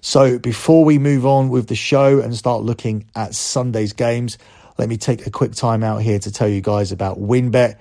So 0.00 0.38
before 0.38 0.84
we 0.84 0.98
move 0.98 1.26
on 1.26 1.48
with 1.48 1.68
the 1.68 1.74
show 1.74 2.20
and 2.20 2.34
start 2.36 2.62
looking 2.62 3.06
at 3.14 3.34
Sunday's 3.34 3.92
games, 3.92 4.38
let 4.78 4.88
me 4.88 4.96
take 4.96 5.26
a 5.26 5.30
quick 5.30 5.52
time 5.52 5.82
out 5.82 6.02
here 6.02 6.18
to 6.18 6.30
tell 6.30 6.48
you 6.48 6.60
guys 6.60 6.92
about 6.92 7.18
WynnBET. 7.18 7.76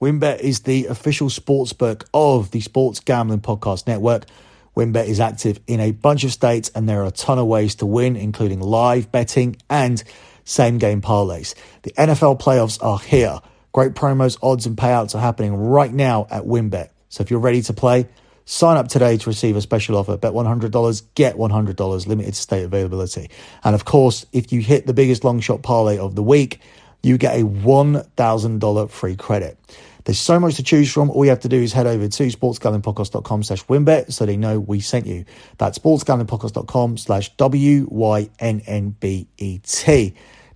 WynnBET 0.00 0.40
is 0.40 0.60
the 0.60 0.86
official 0.86 1.28
sportsbook 1.28 2.04
of 2.14 2.50
the 2.52 2.60
Sports 2.60 3.00
Gambling 3.00 3.40
Podcast 3.40 3.86
Network. 3.86 4.26
WynnBET 4.76 5.06
is 5.06 5.18
active 5.18 5.58
in 5.66 5.80
a 5.80 5.90
bunch 5.90 6.22
of 6.24 6.32
states 6.32 6.70
and 6.74 6.88
there 6.88 7.02
are 7.02 7.06
a 7.06 7.10
ton 7.10 7.38
of 7.38 7.46
ways 7.46 7.74
to 7.76 7.86
win, 7.86 8.14
including 8.16 8.60
live 8.60 9.10
betting 9.10 9.56
and 9.68 10.02
same 10.44 10.78
game 10.78 11.02
parlays. 11.02 11.54
The 11.82 11.90
NFL 11.92 12.40
playoffs 12.40 12.82
are 12.82 12.98
here. 12.98 13.40
Great 13.72 13.92
promos, 13.92 14.38
odds, 14.42 14.66
and 14.66 14.76
payouts 14.76 15.14
are 15.14 15.20
happening 15.20 15.54
right 15.54 15.92
now 15.92 16.26
at 16.30 16.44
WynnBET. 16.44 16.88
So 17.08 17.22
if 17.22 17.30
you're 17.30 17.40
ready 17.40 17.60
to 17.62 17.72
play, 17.72 18.06
sign 18.48 18.78
up 18.78 18.88
today 18.88 19.18
to 19.18 19.28
receive 19.28 19.56
a 19.56 19.60
special 19.60 19.94
offer. 19.96 20.16
Bet 20.16 20.32
$100, 20.32 21.02
get 21.14 21.36
$100, 21.36 22.06
limited 22.06 22.34
state 22.34 22.64
availability. 22.64 23.28
And 23.62 23.74
of 23.74 23.84
course, 23.84 24.24
if 24.32 24.50
you 24.52 24.62
hit 24.62 24.86
the 24.86 24.94
biggest 24.94 25.22
long 25.22 25.40
shot 25.40 25.62
parlay 25.62 25.98
of 25.98 26.14
the 26.14 26.22
week, 26.22 26.60
you 27.02 27.18
get 27.18 27.38
a 27.38 27.44
$1,000 27.44 28.90
free 28.90 29.16
credit. 29.16 29.58
There's 30.04 30.18
so 30.18 30.40
much 30.40 30.54
to 30.54 30.62
choose 30.62 30.90
from. 30.90 31.10
All 31.10 31.26
you 31.26 31.30
have 31.30 31.40
to 31.40 31.48
do 31.50 31.60
is 31.60 31.74
head 31.74 31.86
over 31.86 32.08
to 32.08 32.22
sportsgamblingpodcast.com 32.22 33.42
slash 33.42 33.66
wynnbet 33.66 34.14
so 34.14 34.24
they 34.24 34.38
know 34.38 34.58
we 34.58 34.80
sent 34.80 35.04
you. 35.04 35.26
That's 35.58 35.78
sportsgamblingpodcast.com 35.78 36.96
slash 36.96 37.36
W-Y-N-N-B-E-T. 37.36 37.94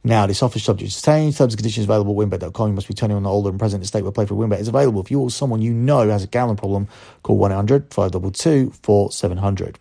Now, 0.04 0.26
this 0.26 0.42
offer 0.42 0.58
subject 0.58 0.92
to 0.92 1.02
change. 1.02 1.38
Terms 1.38 1.54
and 1.54 1.58
conditions 1.58 1.84
available 1.84 2.20
at 2.20 2.28
wynnbet.com. 2.28 2.68
You 2.68 2.74
must 2.74 2.88
be 2.88 2.94
21 2.94 3.24
or 3.24 3.28
older 3.28 3.50
and 3.50 3.58
present 3.58 3.78
in 3.78 3.82
the 3.82 3.86
state 3.86 4.02
where 4.02 4.10
play 4.10 4.26
for 4.26 4.34
WynnBET 4.34 4.58
is 4.58 4.66
available. 4.66 5.00
If 5.00 5.12
you 5.12 5.20
or 5.20 5.30
someone 5.30 5.62
you 5.62 5.72
know 5.72 6.08
has 6.08 6.24
a 6.24 6.26
gambling 6.26 6.56
problem, 6.56 6.88
call 7.22 7.38
1-800-522-4700. 7.38 9.76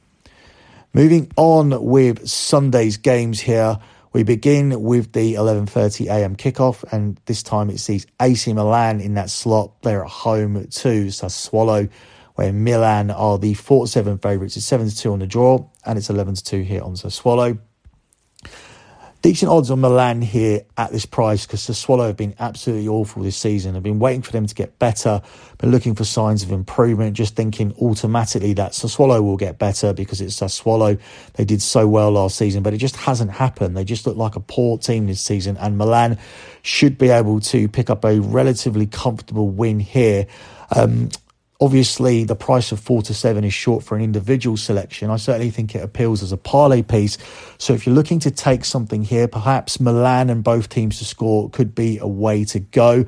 Moving 0.93 1.31
on 1.37 1.83
with 1.83 2.27
Sunday's 2.27 2.97
games 2.97 3.39
here. 3.39 3.79
We 4.13 4.23
begin 4.23 4.83
with 4.83 5.13
the 5.13 5.35
11:30 5.35 6.07
a.m. 6.07 6.35
kickoff, 6.35 6.83
and 6.91 7.17
this 7.27 7.41
time 7.41 7.69
it 7.69 7.79
sees 7.79 8.05
AC 8.19 8.51
Milan 8.51 8.99
in 8.99 9.13
that 9.13 9.29
slot. 9.29 9.81
They're 9.83 10.03
at 10.03 10.11
home 10.11 10.55
to 10.55 11.07
Sassuolo, 11.07 11.89
where 12.35 12.51
Milan 12.51 13.09
are 13.09 13.37
the 13.37 13.53
4-7 13.53 14.21
favourites. 14.21 14.57
It's 14.57 14.69
7-2 14.69 15.13
on 15.13 15.19
the 15.19 15.27
draw, 15.27 15.65
and 15.85 15.97
it's 15.97 16.09
11-2 16.09 16.65
here 16.65 16.83
on 16.83 16.95
Sassuolo. 16.95 17.57
Decent 19.21 19.51
odds 19.51 19.69
on 19.69 19.81
Milan 19.81 20.23
here 20.23 20.65
at 20.77 20.91
this 20.91 21.05
price 21.05 21.45
because 21.45 21.61
Sassuolo 21.61 22.07
have 22.07 22.17
been 22.17 22.33
absolutely 22.39 22.87
awful 22.87 23.21
this 23.21 23.37
season. 23.37 23.75
I've 23.75 23.83
been 23.83 23.99
waiting 23.99 24.23
for 24.23 24.31
them 24.31 24.47
to 24.47 24.55
get 24.55 24.79
better, 24.79 25.21
but 25.59 25.69
looking 25.69 25.93
for 25.93 26.03
signs 26.03 26.41
of 26.41 26.51
improvement, 26.51 27.15
just 27.15 27.35
thinking 27.35 27.71
automatically 27.79 28.53
that 28.53 28.71
Sassuolo 28.71 29.21
will 29.21 29.37
get 29.37 29.59
better 29.59 29.93
because 29.93 30.21
it's 30.21 30.39
Sassuolo. 30.39 30.99
They 31.33 31.45
did 31.45 31.61
so 31.61 31.87
well 31.87 32.09
last 32.09 32.35
season, 32.35 32.63
but 32.63 32.73
it 32.73 32.77
just 32.77 32.95
hasn't 32.95 33.29
happened. 33.29 33.77
They 33.77 33.83
just 33.83 34.07
look 34.07 34.17
like 34.17 34.35
a 34.35 34.39
poor 34.39 34.79
team 34.79 35.05
this 35.05 35.21
season, 35.21 35.55
and 35.57 35.77
Milan 35.77 36.17
should 36.63 36.97
be 36.97 37.09
able 37.09 37.41
to 37.41 37.67
pick 37.67 37.91
up 37.91 38.03
a 38.03 38.19
relatively 38.19 38.87
comfortable 38.87 39.49
win 39.49 39.79
here. 39.79 40.25
Um, 40.75 41.09
Obviously, 41.61 42.23
the 42.23 42.35
price 42.35 42.71
of 42.71 42.79
four 42.79 43.03
to 43.03 43.13
seven 43.13 43.43
is 43.43 43.53
short 43.53 43.83
for 43.83 43.95
an 43.95 44.01
individual 44.01 44.57
selection. 44.57 45.11
I 45.11 45.17
certainly 45.17 45.51
think 45.51 45.75
it 45.75 45.83
appeals 45.83 46.23
as 46.23 46.31
a 46.31 46.37
parlay 46.37 46.81
piece. 46.81 47.19
So 47.59 47.73
if 47.73 47.85
you're 47.85 47.93
looking 47.93 48.19
to 48.21 48.31
take 48.31 48.65
something 48.65 49.03
here, 49.03 49.27
perhaps 49.27 49.79
Milan 49.79 50.31
and 50.31 50.43
both 50.43 50.69
teams 50.69 50.97
to 50.97 51.05
score 51.05 51.51
could 51.51 51.75
be 51.75 51.99
a 51.99 52.07
way 52.07 52.45
to 52.45 52.59
go. 52.59 53.05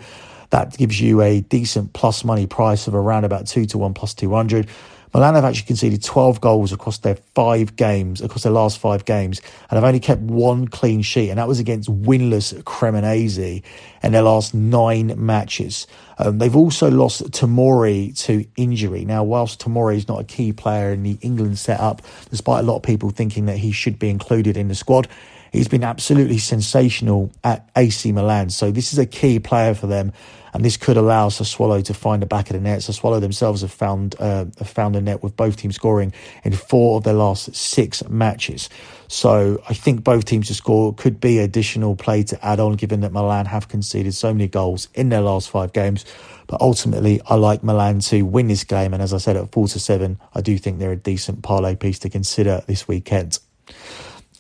That 0.52 0.78
gives 0.78 1.02
you 1.02 1.20
a 1.22 1.42
decent 1.42 1.94
plus 1.94 2.24
money 2.24 2.46
price 2.46 2.86
of 2.86 2.94
around 2.94 3.26
about 3.26 3.48
two 3.48 3.66
to 3.66 3.80
one 3.80 3.96
plus 3.96 4.14
200. 4.14 4.68
Milan 5.14 5.36
have 5.36 5.46
actually 5.46 5.68
conceded 5.68 6.04
12 6.04 6.42
goals 6.42 6.74
across 6.74 6.98
their 6.98 7.16
five 7.36 7.76
games, 7.76 8.20
across 8.20 8.44
their 8.44 8.52
last 8.52 8.80
five 8.80 9.06
games, 9.06 9.42
and 9.70 9.78
have 9.78 9.84
only 9.84 10.00
kept 10.00 10.22
one 10.22 10.68
clean 10.68 11.04
sheet, 11.04 11.30
and 11.30 11.38
that 11.38 11.48
was 11.48 11.60
against 11.60 11.88
winless 11.88 12.54
Cremonese 12.64 13.62
in 14.02 14.12
their 14.12 14.24
last 14.24 14.56
nine 14.56 15.14
matches. 15.24 15.86
Um, 16.18 16.40
they've 16.40 16.56
also 16.56 16.90
lost 16.90 17.22
Tomori 17.32 18.18
to 18.26 18.44
injury. 18.56 19.06
Now, 19.06 19.24
whilst 19.24 19.64
Tomori 19.64 19.98
is 19.98 20.08
not 20.08 20.20
a 20.20 20.24
key 20.24 20.52
player 20.52 20.92
in 20.92 21.04
the 21.04 21.20
England 21.22 21.60
setup, 21.60 22.02
despite 22.32 22.64
a 22.64 22.68
lot 22.68 22.78
of 22.78 22.84
people 22.84 23.12
thinking 23.12 23.46
that 23.46 23.58
he 23.58 23.72
should 23.72 24.00
be 24.00 24.10
included 24.10 24.58
in 24.58 24.68
the 24.68 24.76
squad, 24.76 25.08
he's 25.54 25.70
been 25.70 25.84
absolutely 25.84 26.40
sensational 26.40 27.32
at 27.44 27.70
AC 27.78 28.12
Milan. 28.12 28.50
So 28.50 28.72
this 28.72 28.92
is 28.92 29.00
a 29.00 29.06
key 29.06 29.40
player 29.40 29.74
for 29.74 29.88
them 29.88 30.12
and 30.54 30.64
this 30.64 30.78
could 30.78 30.98
allow 30.98 31.30
Sassuolo 31.30 31.84
to 31.86 31.94
find 31.94 32.22
the 32.22 32.28
back 32.28 32.50
of 32.50 32.54
the 32.54 32.62
net. 32.62 32.80
Sassuolo 32.80 33.20
themselves 33.20 33.62
have 33.62 33.72
found 33.72 34.16
uh, 34.20 34.46
have 34.60 34.70
found 34.70 34.96
a 34.96 35.02
net 35.02 35.24
with 35.24 35.36
both 35.36 35.58
teams 35.58 35.76
scoring 35.76 36.14
in 36.44 36.54
four 36.54 36.98
of 36.98 37.04
their 37.04 37.14
last 37.14 37.56
six 37.56 38.08
matches. 38.08 38.70
So 39.08 39.62
I 39.68 39.74
think 39.74 40.04
both 40.04 40.26
teams 40.26 40.48
to 40.48 40.54
score 40.54 40.94
could 40.94 41.20
be 41.20 41.40
additional 41.40 41.96
play 41.96 42.24
to 42.24 42.46
add 42.46 42.60
on, 42.60 42.74
given 42.74 43.02
that 43.02 43.12
Milan 43.12 43.48
have 43.48 43.68
conceded 43.68 44.14
so 44.14 44.34
many 44.34 44.48
goals 44.48 44.90
in 44.94 45.10
their 45.10 45.22
last 45.22 45.50
five 45.50 45.74
games. 45.74 46.06
But 46.48 46.62
ultimately, 46.62 47.22
I 47.26 47.36
like 47.36 47.64
Milan 47.64 48.00
to 48.02 48.22
win 48.24 48.48
this 48.48 48.64
game, 48.64 48.94
and 48.94 49.02
as 49.02 49.14
I 49.14 49.18
said 49.18 49.38
at 49.38 49.52
four 49.52 49.68
to 49.70 49.80
seven, 49.80 50.20
I 50.36 50.42
do 50.42 50.58
think 50.58 50.78
they're 50.80 50.92
a 50.92 50.96
decent 50.96 51.42
parlay 51.42 51.76
piece 51.76 52.00
to 52.00 52.10
consider 52.10 52.64
this 52.68 52.88
weekend. 52.88 53.40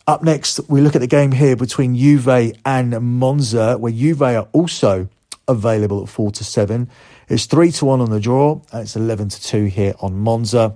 Up 0.05 0.21
next, 0.21 0.59
we 0.67 0.81
look 0.81 0.95
at 0.95 1.01
the 1.01 1.07
game 1.07 1.31
here 1.31 1.55
between 1.55 1.95
Juve 1.95 2.57
and 2.65 3.19
Monza, 3.19 3.77
where 3.77 3.91
Juve 3.91 4.21
are 4.21 4.47
also 4.51 5.07
available 5.47 6.03
at 6.03 6.09
four 6.09 6.29
to 6.31 6.43
seven. 6.43 6.89
It's 7.29 7.45
three 7.45 7.71
to 7.71 7.85
one 7.85 8.01
on 8.01 8.09
the 8.09 8.19
draw, 8.19 8.61
and 8.73 8.81
it's 8.81 8.97
eleven 8.97 9.29
to 9.29 9.41
two 9.41 9.65
here 9.65 9.93
on 10.01 10.17
Monza. 10.17 10.75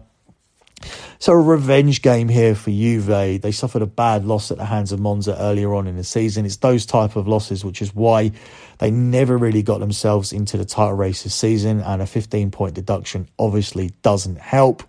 So 1.19 1.33
a 1.33 1.41
revenge 1.41 2.01
game 2.01 2.29
here 2.29 2.55
for 2.55 2.69
Juve. 2.69 3.41
They 3.41 3.51
suffered 3.51 3.81
a 3.81 3.87
bad 3.87 4.23
loss 4.23 4.49
at 4.49 4.57
the 4.57 4.65
hands 4.65 4.93
of 4.93 5.01
Monza 5.01 5.35
earlier 5.37 5.73
on 5.73 5.87
in 5.87 5.97
the 5.97 6.05
season. 6.05 6.45
It's 6.45 6.57
those 6.57 6.85
type 6.85 7.17
of 7.17 7.27
losses, 7.27 7.65
which 7.65 7.81
is 7.81 7.93
why 7.93 8.31
they 8.77 8.91
never 8.91 9.37
really 9.37 9.63
got 9.63 9.79
themselves 9.79 10.31
into 10.31 10.55
the 10.55 10.65
title 10.65 10.93
race 10.93 11.23
this 11.23 11.35
season. 11.35 11.81
And 11.81 12.01
a 12.01 12.05
15 12.05 12.51
point 12.51 12.75
deduction 12.75 13.27
obviously 13.37 13.91
doesn't 14.03 14.37
help. 14.37 14.83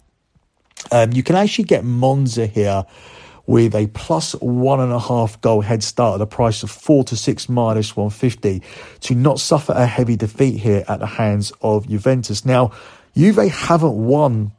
Um, 0.92 1.12
you 1.12 1.24
can 1.24 1.34
actually 1.34 1.64
get 1.64 1.84
Monza 1.84 2.46
here 2.46 2.84
with 3.48 3.74
a 3.74 3.86
plus 3.88 4.32
one 4.34 4.78
and 4.78 4.92
a 4.92 4.98
half 4.98 5.40
goal 5.40 5.62
head 5.62 5.82
start 5.82 6.16
at 6.16 6.20
a 6.20 6.26
price 6.26 6.62
of 6.62 6.70
four 6.70 7.02
to 7.02 7.16
six 7.16 7.48
minus 7.48 7.96
150 7.96 8.62
to 9.00 9.14
not 9.14 9.40
suffer 9.40 9.72
a 9.72 9.86
heavy 9.86 10.16
defeat 10.16 10.58
here 10.58 10.84
at 10.86 11.00
the 11.00 11.06
hands 11.06 11.50
of 11.62 11.88
Juventus. 11.88 12.44
Now, 12.44 12.72
Juve 13.16 13.50
haven't 13.50 13.94
won 13.94 14.52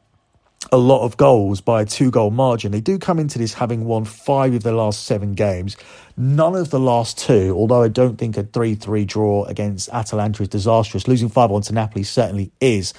a 0.72 0.76
lot 0.76 1.04
of 1.04 1.16
goals 1.16 1.60
by 1.60 1.82
a 1.82 1.86
two 1.86 2.10
goal 2.10 2.32
margin. 2.32 2.72
They 2.72 2.80
do 2.80 2.98
come 2.98 3.20
into 3.20 3.38
this 3.38 3.54
having 3.54 3.84
won 3.84 4.04
five 4.04 4.54
of 4.54 4.64
their 4.64 4.74
last 4.74 5.04
seven 5.04 5.34
games. 5.34 5.76
None 6.16 6.56
of 6.56 6.70
the 6.70 6.80
last 6.80 7.16
two, 7.16 7.54
although 7.56 7.82
I 7.82 7.88
don't 7.88 8.16
think 8.16 8.36
a 8.36 8.42
3 8.42 8.74
3 8.74 9.04
draw 9.04 9.44
against 9.44 9.88
Atalanta 9.90 10.42
is 10.42 10.48
disastrous. 10.48 11.06
Losing 11.06 11.28
5 11.28 11.48
1 11.48 11.62
to 11.62 11.72
Napoli 11.74 12.02
certainly 12.02 12.50
is. 12.60 12.92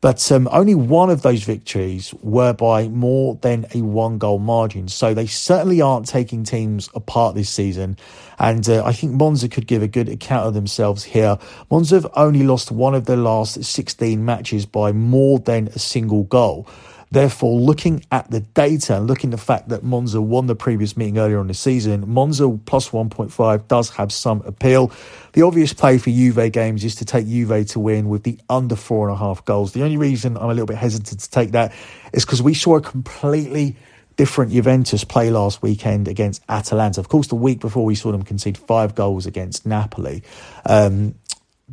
But 0.00 0.30
um, 0.30 0.48
only 0.52 0.74
one 0.74 1.08
of 1.10 1.22
those 1.22 1.42
victories 1.44 2.12
were 2.20 2.52
by 2.52 2.88
more 2.88 3.36
than 3.40 3.66
a 3.74 3.80
one 3.82 4.18
goal 4.18 4.38
margin. 4.38 4.88
So 4.88 5.14
they 5.14 5.26
certainly 5.26 5.80
aren't 5.80 6.06
taking 6.06 6.44
teams 6.44 6.90
apart 6.94 7.34
this 7.34 7.48
season. 7.48 7.96
And 8.38 8.68
uh, 8.68 8.84
I 8.84 8.92
think 8.92 9.12
Monza 9.12 9.48
could 9.48 9.66
give 9.66 9.82
a 9.82 9.88
good 9.88 10.08
account 10.08 10.46
of 10.46 10.54
themselves 10.54 11.02
here. 11.02 11.38
Monza 11.70 11.94
have 11.96 12.06
only 12.14 12.42
lost 12.44 12.70
one 12.70 12.94
of 12.94 13.06
their 13.06 13.16
last 13.16 13.64
16 13.64 14.22
matches 14.22 14.66
by 14.66 14.92
more 14.92 15.38
than 15.38 15.68
a 15.68 15.78
single 15.78 16.24
goal. 16.24 16.68
Therefore, 17.10 17.58
looking 17.58 18.04
at 18.10 18.30
the 18.30 18.40
data 18.40 18.98
looking 18.98 19.30
at 19.32 19.38
the 19.38 19.44
fact 19.44 19.68
that 19.68 19.82
Monza 19.82 20.20
won 20.20 20.46
the 20.46 20.56
previous 20.56 20.96
meeting 20.96 21.18
earlier 21.18 21.40
in 21.40 21.46
the 21.46 21.54
season, 21.54 22.08
Monza 22.08 22.48
plus 22.66 22.90
1.5 22.90 23.68
does 23.68 23.90
have 23.90 24.12
some 24.12 24.42
appeal. 24.42 24.90
The 25.32 25.42
obvious 25.42 25.72
play 25.72 25.98
for 25.98 26.10
Juve 26.10 26.50
games 26.52 26.84
is 26.84 26.94
to 26.96 27.04
take 27.04 27.26
Juve 27.26 27.66
to 27.68 27.80
win 27.80 28.08
with 28.08 28.24
the 28.24 28.38
under 28.48 28.76
four 28.76 29.08
and 29.08 29.14
a 29.14 29.18
half 29.18 29.44
goals. 29.44 29.72
The 29.72 29.82
only 29.82 29.96
reason 29.96 30.36
I'm 30.36 30.44
a 30.44 30.48
little 30.48 30.66
bit 30.66 30.76
hesitant 30.76 31.20
to 31.20 31.30
take 31.30 31.52
that 31.52 31.72
is 32.12 32.24
because 32.24 32.42
we 32.42 32.54
saw 32.54 32.76
a 32.76 32.80
completely 32.80 33.76
different 34.16 34.50
Juventus 34.50 35.04
play 35.04 35.30
last 35.30 35.62
weekend 35.62 36.08
against 36.08 36.42
Atalanta. 36.48 37.00
Of 37.00 37.08
course, 37.08 37.28
the 37.28 37.34
week 37.34 37.60
before 37.60 37.84
we 37.84 37.94
saw 37.94 38.12
them 38.12 38.22
concede 38.22 38.58
five 38.58 38.94
goals 38.94 39.26
against 39.26 39.66
Napoli. 39.66 40.22
Um, 40.64 41.14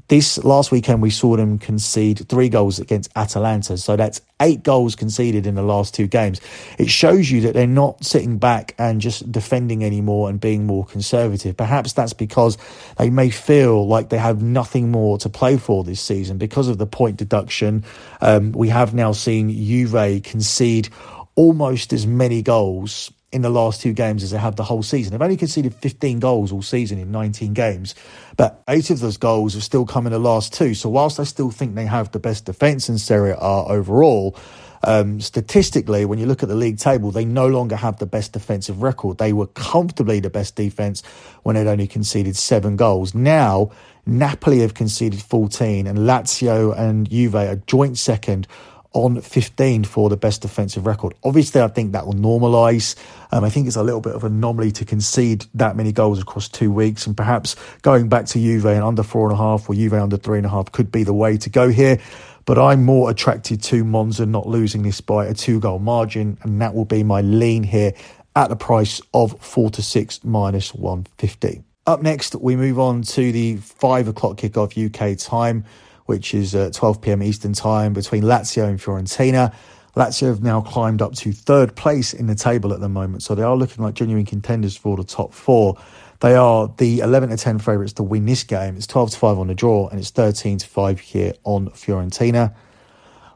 this 0.08 0.44
last 0.44 0.72
weekend 0.72 1.04
we 1.04 1.12
saw 1.12 1.36
them 1.38 1.60
concede 1.60 2.28
three 2.28 2.50
goals 2.50 2.80
against 2.80 3.12
Atalanta. 3.16 3.78
So 3.78 3.96
that's 3.96 4.22
eight 4.42 4.64
goals 4.64 4.96
conceded 4.96 5.46
in 5.46 5.54
the 5.54 5.62
last 5.62 5.94
two 5.94 6.08
games. 6.08 6.42
It 6.80 6.90
shows 6.90 7.30
you 7.30 7.42
that 7.42 7.54
they're 7.54 7.68
not 7.68 8.04
sitting 8.04 8.40
back 8.40 8.74
and 8.80 9.00
just 9.00 9.32
defending 9.32 9.84
anymore 9.84 10.30
and 10.30 10.42
being 10.42 10.66
more 10.66 10.84
conservative. 10.84 11.56
Perhaps 11.56 11.94
that's 11.94 12.14
because 12.14 12.58
they 12.98 13.12
may 13.12 13.30
feel 13.30 13.88
like 13.88 14.10
they 14.10 14.18
have 14.18 14.42
nothing 14.42 14.90
more 14.90 15.20
to 15.20 15.30
play 15.30 15.58
for 15.58 15.84
this 15.84 16.02
season 16.02 16.40
because 16.40 16.68
of 16.68 16.80
the 16.80 16.88
point 16.88 17.18
deduction. 17.18 17.86
Um, 18.20 18.52
we 18.52 18.70
have 18.70 18.96
now 18.96 19.12
seen 19.12 19.52
Juve 19.52 20.24
concede 20.24 20.90
almost 21.36 21.94
as 21.94 22.08
many 22.08 22.42
goals 22.42 23.12
in 23.34 23.42
the 23.42 23.50
last 23.50 23.82
two 23.82 23.94
games 23.94 24.22
as 24.22 24.30
they 24.30 24.38
have 24.38 24.56
the 24.56 24.64
whole 24.64 24.84
season. 24.84 25.12
They've 25.12 25.22
only 25.22 25.38
conceded 25.38 25.74
15 25.74 26.20
goals 26.20 26.52
all 26.52 26.62
season 26.62 27.00
in 27.00 27.12
19 27.12 27.54
games, 27.54 27.96
but 28.38 28.62
eight 28.70 28.92
of 28.92 29.00
those 29.00 29.18
goals 29.18 29.56
have 29.56 29.64
still 29.64 29.88
come 29.88 30.06
in 30.06 30.14
the 30.14 30.20
last 30.20 30.54
two. 30.54 30.76
So 30.76 30.88
whilst 30.88 31.20
I 31.20 31.24
still 31.24 31.50
think 31.50 31.74
they 31.74 31.88
have 31.88 32.12
the 32.12 32.20
best 32.20 32.46
defence 32.46 32.90
in 32.90 33.00
Serie 33.00 33.32
A 33.32 33.66
overall, 33.68 34.38
um, 34.84 35.20
statistically, 35.20 36.06
when 36.06 36.20
you 36.20 36.28
look 36.28 36.44
at 36.44 36.50
the 36.50 36.56
league 36.56 36.78
table, 36.78 37.10
they 37.10 37.26
no 37.26 37.48
longer 37.48 37.76
have 37.76 37.98
the 37.98 38.06
best 38.06 38.34
defensive 38.34 38.84
record. 38.84 39.18
They 39.18 39.34
were 39.34 39.48
comfortably 39.48 40.20
the 40.20 40.30
best 40.30 40.56
defence 40.56 41.02
when 41.42 41.56
they'd 41.56 41.68
only 41.68 41.88
conceded 41.88 42.36
seven 42.36 42.76
goals. 42.76 43.16
Now, 43.16 43.72
Napoli 44.06 44.60
have 44.60 44.74
conceded 44.74 45.22
14, 45.22 45.88
and 45.88 46.00
Lazio 46.00 46.78
and 46.78 47.10
Juve 47.10 47.36
are 47.36 47.56
joint 47.56 47.98
second 47.98 48.48
on 48.94 49.20
15 49.20 49.84
for 49.84 50.10
the 50.10 50.18
best 50.18 50.42
defensive 50.42 50.86
record. 50.86 51.14
Obviously, 51.24 51.62
I 51.62 51.68
think 51.68 51.92
that 51.92 52.06
will 52.06 52.14
normalise. 52.14 52.96
Um, 53.32 53.44
I 53.44 53.50
think 53.50 53.68
it's 53.68 53.76
a 53.76 53.84
little 53.84 54.02
bit 54.02 54.16
of 54.16 54.24
an 54.24 54.34
anomaly 54.34 54.72
to 54.74 54.86
concede 54.86 55.46
that 55.56 55.76
many 55.76 55.92
goals 55.92 56.22
across 56.22 56.48
two 56.48 56.72
weeks, 56.72 57.06
and 57.08 57.18
perhaps 57.18 57.56
going 57.82 58.08
back 58.08 58.26
to 58.28 58.40
Juve 58.40 58.66
and 58.66 58.84
under 58.84 59.04
four 59.04 59.30
and 59.30 59.34
a 59.34 59.38
half 59.38 59.70
or 59.70 59.76
Juve 59.76 59.94
under 59.94 60.18
three 60.18 60.38
and 60.38 60.46
a 60.46 60.50
half 60.50 60.72
could 60.72 60.92
be 60.92 61.04
the 61.04 61.14
way 61.14 61.38
to 61.38 61.50
go 61.50 61.70
here. 61.70 62.00
But 62.46 62.60
I'm 62.60 62.84
more 62.84 63.10
attracted 63.10 63.64
to 63.64 63.84
Monza 63.84 64.26
not 64.26 64.48
losing 64.48 64.84
this 64.84 65.02
by 65.02 65.26
a 65.26 65.34
two 65.34 65.60
goal 65.60 65.80
margin, 65.80 66.38
and 66.44 66.62
that 66.62 66.76
will 66.76 66.86
be 66.86 67.04
my 67.04 67.22
lean 67.22 67.64
here 67.64 67.94
at 68.36 68.50
the 68.50 68.56
price 68.56 69.02
of 69.14 69.40
four 69.42 69.70
to 69.72 69.82
six 69.82 70.24
minus 70.24 70.74
150. 70.74 71.64
Up 71.86 72.02
next, 72.02 72.36
we 72.36 72.56
move 72.56 72.80
on 72.80 73.02
to 73.02 73.32
the 73.32 73.58
five 73.58 74.08
o'clock 74.08 74.38
kickoff 74.38 74.74
UK 74.78 75.18
time 75.18 75.66
which 76.06 76.34
is 76.34 76.54
at 76.56 76.74
12 76.74 77.02
pm 77.02 77.24
Eastern 77.24 77.54
Time 77.54 77.94
between 77.94 78.24
Lazio 78.24 78.68
and 78.68 78.80
Fiorentina. 78.80 79.54
Lazio 79.96 80.28
have 80.28 80.42
now 80.42 80.60
climbed 80.62 81.02
up 81.02 81.14
to 81.14 81.32
third 81.32 81.76
place 81.76 82.14
in 82.14 82.28
the 82.28 82.36
table 82.36 82.74
at 82.74 82.80
the 82.80 82.90
moment, 82.90 83.22
so 83.24 83.36
they 83.36 83.44
are 83.44 83.56
looking 83.56 83.84
like 83.84 83.94
genuine 83.94 84.26
contenders 84.26 84.76
for 84.76 84.98
the 84.98 85.04
top 85.04 85.34
four. 85.34 85.78
They 86.20 86.36
are 86.36 86.74
the 86.78 87.00
11 87.00 87.30
to 87.30 87.38
10 87.38 87.60
favourites 87.60 87.94
to 87.94 88.04
win 88.04 88.26
this 88.26 88.44
game. 88.44 88.76
It's 88.76 88.88
12 88.88 89.12
to 89.12 89.18
5 89.20 89.38
on 89.40 89.48
the 89.48 89.56
draw, 89.56 89.90
and 89.90 90.00
it's 90.00 90.10
13 90.10 90.60
to 90.60 90.68
5 90.68 91.00
here 91.00 91.34
on 91.44 91.70
Fiorentina. 91.70 92.56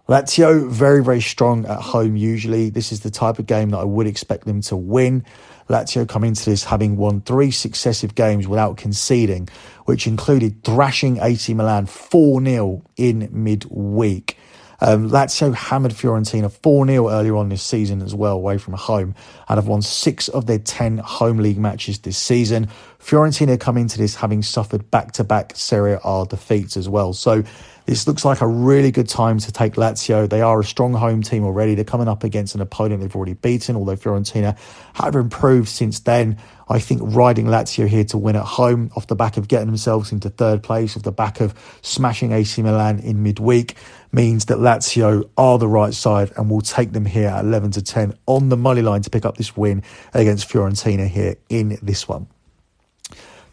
Lazio, 0.07 0.69
very, 0.69 1.03
very 1.03 1.19
strong 1.19 1.65
at 1.65 1.81
home 1.81 2.15
usually. 2.15 2.69
This 2.69 2.93
is 2.93 3.01
the 3.01 3.11
type 3.11 3.39
of 3.39 3.45
game 3.45 3.71
that 3.71 3.79
I 3.79 3.83
would 3.83 4.07
expect 4.07 4.45
them 4.45 4.61
to 4.61 4.75
win. 4.77 5.25
Lazio 5.69 6.07
come 6.07 6.23
into 6.23 6.49
this 6.49 6.63
having 6.63 6.95
won 6.95 7.19
three 7.21 7.51
successive 7.51 8.15
games 8.15 8.47
without 8.47 8.77
conceding, 8.77 9.49
which 9.83 10.07
included 10.07 10.63
thrashing 10.63 11.19
AC 11.21 11.53
Milan 11.53 11.87
4 11.87 12.41
0 12.41 12.83
in 12.95 13.27
midweek. 13.31 14.37
Um, 14.79 15.09
Lazio 15.09 15.53
hammered 15.53 15.91
Fiorentina 15.91 16.49
4 16.51 16.87
0 16.87 17.09
earlier 17.09 17.35
on 17.35 17.49
this 17.49 17.63
season 17.63 18.01
as 18.01 18.15
well, 18.15 18.35
away 18.37 18.57
from 18.57 18.75
home, 18.75 19.13
and 19.49 19.57
have 19.57 19.67
won 19.67 19.81
six 19.81 20.29
of 20.29 20.45
their 20.45 20.59
10 20.59 20.99
home 20.99 21.39
league 21.39 21.57
matches 21.57 21.99
this 21.99 22.17
season. 22.17 22.69
Fiorentina 22.99 23.59
come 23.59 23.75
into 23.75 23.97
this 23.97 24.15
having 24.15 24.41
suffered 24.41 24.89
back 24.89 25.11
to 25.13 25.25
back 25.25 25.53
Serie 25.55 25.97
A 26.03 26.25
defeats 26.29 26.77
as 26.77 26.87
well. 26.87 27.11
So 27.11 27.43
this 27.87 28.05
looks 28.05 28.25
like 28.25 28.41
a 28.41 28.47
really 28.47 28.91
good 28.91 29.07
time 29.07 29.39
to 29.39 29.49
take 29.49 29.75
Lazio. 29.75 30.29
They 30.29 30.41
are 30.41 30.59
a 30.59 30.63
strong 30.63 30.93
home 30.93 31.21
team 31.21 31.45
already. 31.45 31.73
They're 31.73 31.85
coming 31.85 32.09
up 32.09 32.25
against 32.25 32.53
an 32.53 32.59
opponent 32.59 32.99
they've 32.99 33.15
already 33.15 33.33
beaten, 33.33 33.77
although 33.77 33.95
Fiorentina 33.95 34.57
have 34.95 35.15
improved 35.15 35.69
since 35.69 36.01
then. 36.01 36.37
I 36.67 36.79
think 36.79 36.99
riding 37.01 37.45
Lazio 37.45 37.87
here 37.87 38.03
to 38.03 38.17
win 38.17 38.35
at 38.35 38.43
home 38.43 38.91
off 38.97 39.07
the 39.07 39.15
back 39.15 39.37
of 39.37 39.47
getting 39.47 39.67
themselves 39.67 40.11
into 40.11 40.29
third 40.29 40.63
place, 40.63 40.97
off 40.97 41.03
the 41.03 41.13
back 41.13 41.39
of 41.39 41.53
smashing 41.81 42.33
AC 42.33 42.61
Milan 42.61 42.99
in 42.99 43.23
midweek, 43.23 43.75
means 44.11 44.45
that 44.45 44.57
Lazio 44.57 45.29
are 45.37 45.57
the 45.57 45.69
right 45.69 45.93
side 45.93 46.33
and 46.35 46.49
will 46.49 46.59
take 46.59 46.91
them 46.91 47.05
here 47.05 47.29
at 47.29 47.45
11 47.45 47.71
to 47.71 47.81
10 47.81 48.17
on 48.25 48.49
the 48.49 48.57
money 48.57 48.81
line 48.81 49.01
to 49.03 49.09
pick 49.09 49.23
up 49.23 49.37
this 49.37 49.55
win 49.55 49.81
against 50.13 50.49
Fiorentina 50.49 51.07
here 51.07 51.35
in 51.47 51.77
this 51.81 52.05
one. 52.05 52.27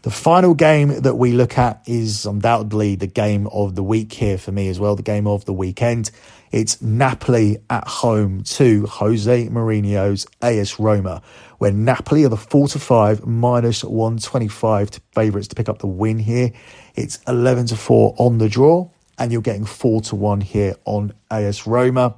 The 0.05 0.11
final 0.11 0.53
game 0.53 1.01
that 1.01 1.15
we 1.15 1.31
look 1.31 1.57
at 1.57 1.81
is 1.87 2.27
undoubtedly 2.27 2.93
the 2.93 3.07
game 3.07 3.47
of 3.47 3.73
the 3.73 3.81
week 3.81 4.13
here 4.13 4.37
for 4.37 4.51
me 4.51 4.69
as 4.69 4.79
well, 4.79 4.95
the 4.95 5.01
game 5.01 5.25
of 5.25 5.45
the 5.45 5.51
weekend. 5.51 6.11
It's 6.51 6.79
Napoli 6.79 7.57
at 7.71 7.87
home 7.87 8.43
to 8.43 8.85
Jose 8.85 9.47
Mourinho's 9.49 10.27
AS 10.43 10.79
Roma, 10.79 11.23
where 11.57 11.71
Napoli 11.71 12.23
are 12.23 12.29
the 12.29 12.37
4 12.37 12.67
to 12.67 12.77
5 12.77 13.25
minus 13.25 13.83
125 13.83 14.91
to 14.91 15.01
favourites 15.15 15.47
to 15.47 15.55
pick 15.55 15.67
up 15.67 15.79
the 15.79 15.87
win 15.87 16.19
here. 16.19 16.51
It's 16.93 17.17
11 17.27 17.65
to 17.65 17.75
4 17.75 18.13
on 18.19 18.37
the 18.37 18.47
draw, 18.47 18.87
and 19.17 19.31
you're 19.31 19.41
getting 19.41 19.65
4 19.65 20.01
to 20.01 20.15
1 20.15 20.41
here 20.41 20.75
on 20.85 21.13
AS 21.31 21.65
Roma. 21.65 22.13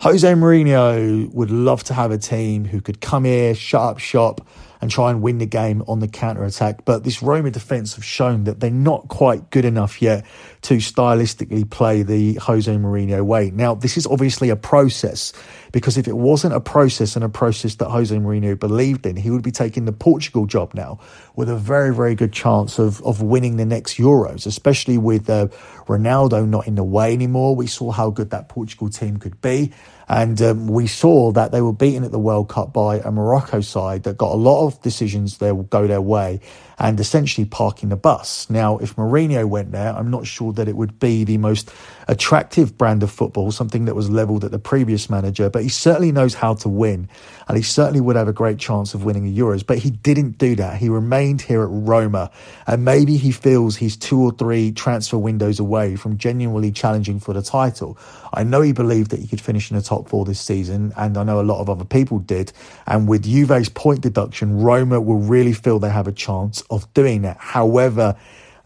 Jose 0.00 0.32
Mourinho 0.32 1.32
would 1.32 1.52
love 1.52 1.84
to 1.84 1.94
have 1.94 2.10
a 2.10 2.18
team 2.18 2.64
who 2.64 2.80
could 2.80 3.00
come 3.00 3.24
here, 3.24 3.54
shut 3.54 3.82
up 3.82 3.98
shop, 3.98 4.40
and 4.80 4.90
try 4.90 5.10
and 5.10 5.22
win 5.22 5.38
the 5.38 5.46
game 5.46 5.82
on 5.88 6.00
the 6.00 6.08
counter 6.08 6.44
attack. 6.44 6.84
But 6.84 7.04
this 7.04 7.22
Roma 7.22 7.50
defence 7.50 7.94
have 7.94 8.04
shown 8.04 8.44
that 8.44 8.60
they're 8.60 8.70
not 8.70 9.08
quite 9.08 9.50
good 9.50 9.64
enough 9.64 10.00
yet 10.00 10.24
to 10.62 10.76
stylistically 10.76 11.68
play 11.68 12.02
the 12.02 12.34
Jose 12.34 12.72
Mourinho 12.72 13.24
way. 13.24 13.50
Now, 13.50 13.74
this 13.74 13.96
is 13.96 14.06
obviously 14.06 14.50
a 14.50 14.56
process 14.56 15.32
because 15.72 15.98
if 15.98 16.08
it 16.08 16.16
wasn't 16.16 16.54
a 16.54 16.60
process 16.60 17.16
and 17.16 17.24
a 17.24 17.28
process 17.28 17.76
that 17.76 17.88
Jose 17.88 18.14
Mourinho 18.14 18.58
believed 18.58 19.06
in, 19.06 19.16
he 19.16 19.30
would 19.30 19.42
be 19.42 19.50
taking 19.50 19.84
the 19.84 19.92
Portugal 19.92 20.46
job 20.46 20.74
now 20.74 20.98
with 21.36 21.48
a 21.48 21.56
very, 21.56 21.94
very 21.94 22.14
good 22.14 22.32
chance 22.32 22.78
of, 22.78 23.02
of 23.02 23.22
winning 23.22 23.56
the 23.56 23.66
next 23.66 23.96
Euros, 23.98 24.46
especially 24.46 24.98
with 24.98 25.28
uh, 25.28 25.48
Ronaldo 25.86 26.48
not 26.48 26.66
in 26.66 26.74
the 26.74 26.84
way 26.84 27.12
anymore. 27.12 27.54
We 27.54 27.66
saw 27.66 27.90
how 27.90 28.10
good 28.10 28.30
that 28.30 28.48
Portugal 28.48 28.88
team 28.88 29.18
could 29.18 29.40
be. 29.40 29.72
And 30.08 30.40
um, 30.40 30.68
we 30.68 30.86
saw 30.86 31.32
that 31.32 31.52
they 31.52 31.60
were 31.60 31.72
beaten 31.72 32.02
at 32.02 32.12
the 32.12 32.18
World 32.18 32.48
Cup 32.48 32.72
by 32.72 32.98
a 33.00 33.10
Morocco 33.10 33.60
side 33.60 34.04
that 34.04 34.16
got 34.16 34.32
a 34.32 34.36
lot 34.36 34.66
of 34.66 34.80
decisions 34.80 35.38
that 35.38 35.54
will 35.54 35.64
go 35.64 35.86
their 35.86 36.00
way 36.00 36.40
and 36.78 36.98
essentially 36.98 37.44
parking 37.44 37.90
the 37.90 37.96
bus. 37.96 38.48
Now, 38.48 38.78
if 38.78 38.96
Mourinho 38.96 39.46
went 39.46 39.72
there, 39.72 39.92
I'm 39.92 40.10
not 40.10 40.26
sure 40.26 40.52
that 40.54 40.68
it 40.68 40.76
would 40.76 40.98
be 40.98 41.24
the 41.24 41.36
most 41.36 41.70
attractive 42.08 42.78
brand 42.78 43.02
of 43.02 43.10
football, 43.10 43.52
something 43.52 43.84
that 43.84 43.94
was 43.94 44.08
levelled 44.08 44.42
at 44.42 44.50
the 44.50 44.58
previous 44.58 45.10
manager, 45.10 45.50
but 45.50 45.62
he 45.62 45.68
certainly 45.68 46.10
knows 46.10 46.34
how 46.34 46.54
to 46.54 46.68
win 46.68 47.08
and 47.46 47.56
he 47.56 47.62
certainly 47.62 48.00
would 48.00 48.16
have 48.16 48.28
a 48.28 48.32
great 48.32 48.58
chance 48.58 48.94
of 48.94 49.04
winning 49.04 49.24
the 49.24 49.38
Euros. 49.38 49.64
But 49.66 49.78
he 49.78 49.90
didn't 49.90 50.38
do 50.38 50.54
that. 50.56 50.78
He 50.78 50.88
remained 50.88 51.42
here 51.42 51.62
at 51.62 51.68
Roma 51.70 52.30
and 52.66 52.84
maybe 52.84 53.18
he 53.18 53.30
feels 53.30 53.76
he's 53.76 53.96
two 53.96 54.20
or 54.20 54.32
three 54.32 54.72
transfer 54.72 55.18
windows 55.18 55.60
away 55.60 55.96
from 55.96 56.16
genuinely 56.16 56.72
challenging 56.72 57.20
for 57.20 57.34
the 57.34 57.42
title. 57.42 57.98
I 58.32 58.42
know 58.42 58.62
he 58.62 58.72
believed 58.72 59.10
that 59.10 59.20
he 59.20 59.26
could 59.26 59.40
finish 59.40 59.70
in 59.70 59.76
the 59.76 59.82
top 59.82 60.08
four 60.08 60.24
this 60.24 60.40
season, 60.40 60.92
and 60.96 61.16
I 61.16 61.22
know 61.24 61.40
a 61.40 61.42
lot 61.42 61.60
of 61.60 61.70
other 61.70 61.84
people 61.84 62.18
did. 62.18 62.52
And 62.86 63.08
with 63.08 63.24
Juve's 63.24 63.68
point 63.68 64.00
deduction, 64.00 64.60
Roma 64.60 65.00
will 65.00 65.18
really 65.18 65.52
feel 65.52 65.78
they 65.78 65.90
have 65.90 66.08
a 66.08 66.12
chance 66.12 66.62
of 66.70 66.92
doing 66.94 67.22
that. 67.22 67.38
However, 67.38 68.16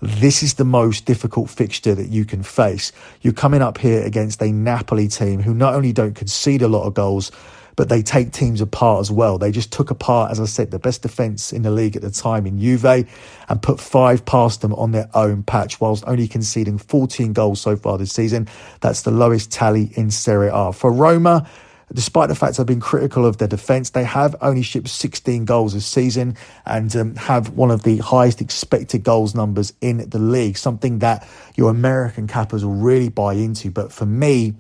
this 0.03 0.43
is 0.43 0.55
the 0.55 0.65
most 0.65 1.05
difficult 1.07 1.49
fixture 1.49 1.95
that 1.95 2.09
you 2.09 2.25
can 2.25 2.43
face. 2.43 2.91
You're 3.21 3.33
coming 3.33 3.63
up 3.63 3.79
here 3.79 4.03
against 4.03 4.43
a 4.43 4.51
Napoli 4.51 5.07
team 5.07 5.41
who 5.41 5.55
not 5.55 5.75
only 5.75 5.93
don't 5.93 6.15
concede 6.15 6.61
a 6.61 6.67
lot 6.67 6.89
of 6.89 6.95
goals, 6.95 7.31
but 7.77 7.89
they 7.89 8.03
take 8.03 8.33
teams 8.33 8.61
apart 8.61 9.01
as 9.01 9.13
well. 9.13 9.39
They 9.39 9.53
just 9.53 9.73
took 9.73 9.93
apart, 9.93 10.33
as 10.33 10.41
I 10.41 10.47
said, 10.47 10.73
the 10.73 10.81
best 10.81 11.03
defence 11.03 11.53
in 11.53 11.63
the 11.63 11.71
league 11.71 11.95
at 11.95 12.03
the 12.03 12.11
time 12.11 12.47
in 12.47 12.59
Juve 12.59 12.85
and 12.85 13.63
put 13.63 13.79
five 13.79 14.25
past 14.25 14.61
them 14.61 14.75
on 14.75 14.91
their 14.91 15.09
own 15.15 15.45
patch 15.45 15.81
whilst 15.81 16.03
only 16.09 16.27
conceding 16.27 16.79
14 16.79 17.33
goals 17.33 17.61
so 17.61 17.77
far 17.77 17.97
this 17.97 18.13
season. 18.13 18.49
That's 18.81 19.03
the 19.03 19.13
lowest 19.13 19.53
tally 19.53 19.93
in 19.95 20.11
Serie 20.11 20.51
A. 20.53 20.73
For 20.73 20.93
Roma, 20.93 21.49
despite 21.95 22.29
the 22.29 22.35
fact 22.35 22.59
I've 22.59 22.67
been 22.67 22.81
critical 22.81 23.27
of 23.27 23.39
their 23.39 23.49
defence, 23.49 23.91
they 23.91 24.05
have 24.05 24.37
only 24.41 24.63
shipped 24.63 24.89
16 24.89 25.45
goals 25.45 25.75
this 25.75 25.87
season 25.87 26.37
and 26.67 26.95
um, 26.97 27.17
have 27.17 27.51
one 27.51 27.71
of 27.71 27.83
the 27.83 27.99
highest 27.99 28.41
expected 28.41 29.05
goals 29.05 29.35
numbers 29.35 29.73
in 29.81 30.09
the 30.09 30.19
league, 30.19 30.57
something 30.57 31.01
that 31.01 31.27
your 31.57 31.71
American 31.71 32.27
cappers 32.27 32.65
will 32.65 32.75
really 32.75 33.09
buy 33.09 33.35
into. 33.35 33.71
But 33.71 33.93
for 33.93 34.07
me, 34.07 34.55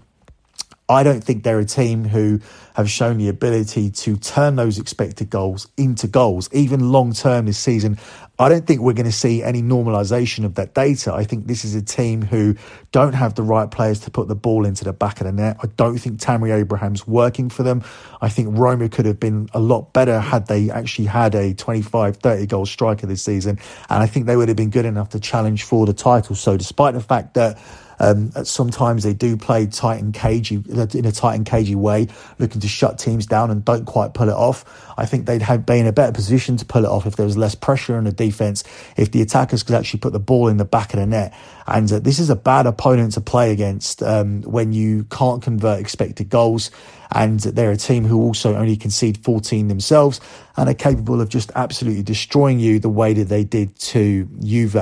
I 0.88 1.02
don't 1.02 1.22
think 1.22 1.42
they're 1.42 1.58
a 1.58 1.64
team 1.64 2.04
who 2.04 2.40
have 2.74 2.90
shown 2.90 3.18
the 3.18 3.28
ability 3.28 3.90
to 3.90 4.16
turn 4.16 4.56
those 4.56 4.78
expected 4.78 5.30
goals 5.30 5.68
into 5.76 6.06
goals, 6.06 6.48
even 6.52 6.92
long 6.92 7.12
term 7.12 7.46
this 7.46 7.58
season. 7.58 7.98
I 8.42 8.48
don't 8.48 8.66
think 8.66 8.80
we're 8.80 8.92
going 8.92 9.06
to 9.06 9.12
see 9.12 9.42
any 9.42 9.62
normalization 9.62 10.44
of 10.44 10.56
that 10.56 10.74
data. 10.74 11.12
I 11.12 11.24
think 11.24 11.46
this 11.46 11.64
is 11.64 11.74
a 11.74 11.82
team 11.82 12.22
who 12.22 12.56
don't 12.90 13.12
have 13.12 13.34
the 13.34 13.42
right 13.42 13.70
players 13.70 14.00
to 14.00 14.10
put 14.10 14.28
the 14.28 14.34
ball 14.34 14.64
into 14.64 14.84
the 14.84 14.92
back 14.92 15.20
of 15.20 15.26
the 15.26 15.32
net. 15.32 15.58
I 15.62 15.66
don't 15.68 15.98
think 15.98 16.20
Tammy 16.20 16.50
Abraham's 16.50 17.06
working 17.06 17.50
for 17.50 17.62
them. 17.62 17.84
I 18.20 18.28
think 18.28 18.56
Roma 18.58 18.88
could 18.88 19.06
have 19.06 19.20
been 19.20 19.48
a 19.52 19.60
lot 19.60 19.92
better 19.92 20.18
had 20.18 20.46
they 20.46 20.70
actually 20.70 21.06
had 21.06 21.34
a 21.34 21.54
25, 21.54 22.16
30 22.16 22.46
goal 22.46 22.66
striker 22.66 23.06
this 23.06 23.22
season. 23.22 23.58
And 23.88 24.02
I 24.02 24.06
think 24.06 24.26
they 24.26 24.36
would 24.36 24.48
have 24.48 24.56
been 24.56 24.70
good 24.70 24.86
enough 24.86 25.10
to 25.10 25.20
challenge 25.20 25.64
for 25.64 25.86
the 25.86 25.94
title. 25.94 26.34
So 26.34 26.56
despite 26.56 26.94
the 26.94 27.00
fact 27.00 27.34
that 27.34 27.58
um, 28.02 28.32
sometimes 28.44 29.04
they 29.04 29.14
do 29.14 29.36
play 29.36 29.66
tight 29.66 30.02
and 30.02 30.12
cagey 30.12 30.56
in 30.68 31.06
a 31.06 31.12
tight 31.12 31.36
and 31.36 31.46
cagey 31.46 31.76
way, 31.76 32.08
looking 32.40 32.60
to 32.60 32.68
shut 32.68 32.98
teams 32.98 33.26
down 33.26 33.50
and 33.50 33.64
don't 33.64 33.84
quite 33.84 34.12
pull 34.12 34.28
it 34.28 34.34
off. 34.34 34.64
I 34.98 35.06
think 35.06 35.26
they'd 35.26 35.40
have 35.40 35.64
been 35.64 35.82
in 35.82 35.86
a 35.86 35.92
better 35.92 36.12
position 36.12 36.56
to 36.56 36.64
pull 36.64 36.84
it 36.84 36.88
off 36.88 37.06
if 37.06 37.14
there 37.14 37.24
was 37.24 37.36
less 37.36 37.54
pressure 37.54 37.96
on 37.96 38.04
the 38.04 38.12
defense, 38.12 38.64
if 38.96 39.12
the 39.12 39.22
attackers 39.22 39.62
could 39.62 39.76
actually 39.76 40.00
put 40.00 40.12
the 40.12 40.20
ball 40.20 40.48
in 40.48 40.56
the 40.56 40.64
back 40.64 40.92
of 40.92 41.00
the 41.00 41.06
net. 41.06 41.32
And 41.66 41.90
uh, 41.92 42.00
this 42.00 42.18
is 42.18 42.28
a 42.28 42.36
bad 42.36 42.66
opponent 42.66 43.12
to 43.12 43.20
play 43.20 43.52
against 43.52 44.02
um, 44.02 44.42
when 44.42 44.72
you 44.72 45.04
can't 45.04 45.40
convert 45.40 45.78
expected 45.78 46.28
goals. 46.28 46.72
And 47.14 47.38
they're 47.38 47.70
a 47.70 47.76
team 47.76 48.04
who 48.04 48.20
also 48.20 48.56
only 48.56 48.76
concede 48.76 49.18
14 49.18 49.68
themselves 49.68 50.20
and 50.56 50.68
are 50.68 50.74
capable 50.74 51.20
of 51.20 51.28
just 51.28 51.50
absolutely 51.54 52.02
destroying 52.02 52.58
you 52.58 52.78
the 52.78 52.88
way 52.88 53.12
that 53.14 53.28
they 53.28 53.44
did 53.44 53.76
to 53.78 54.24
Juve. 54.42 54.76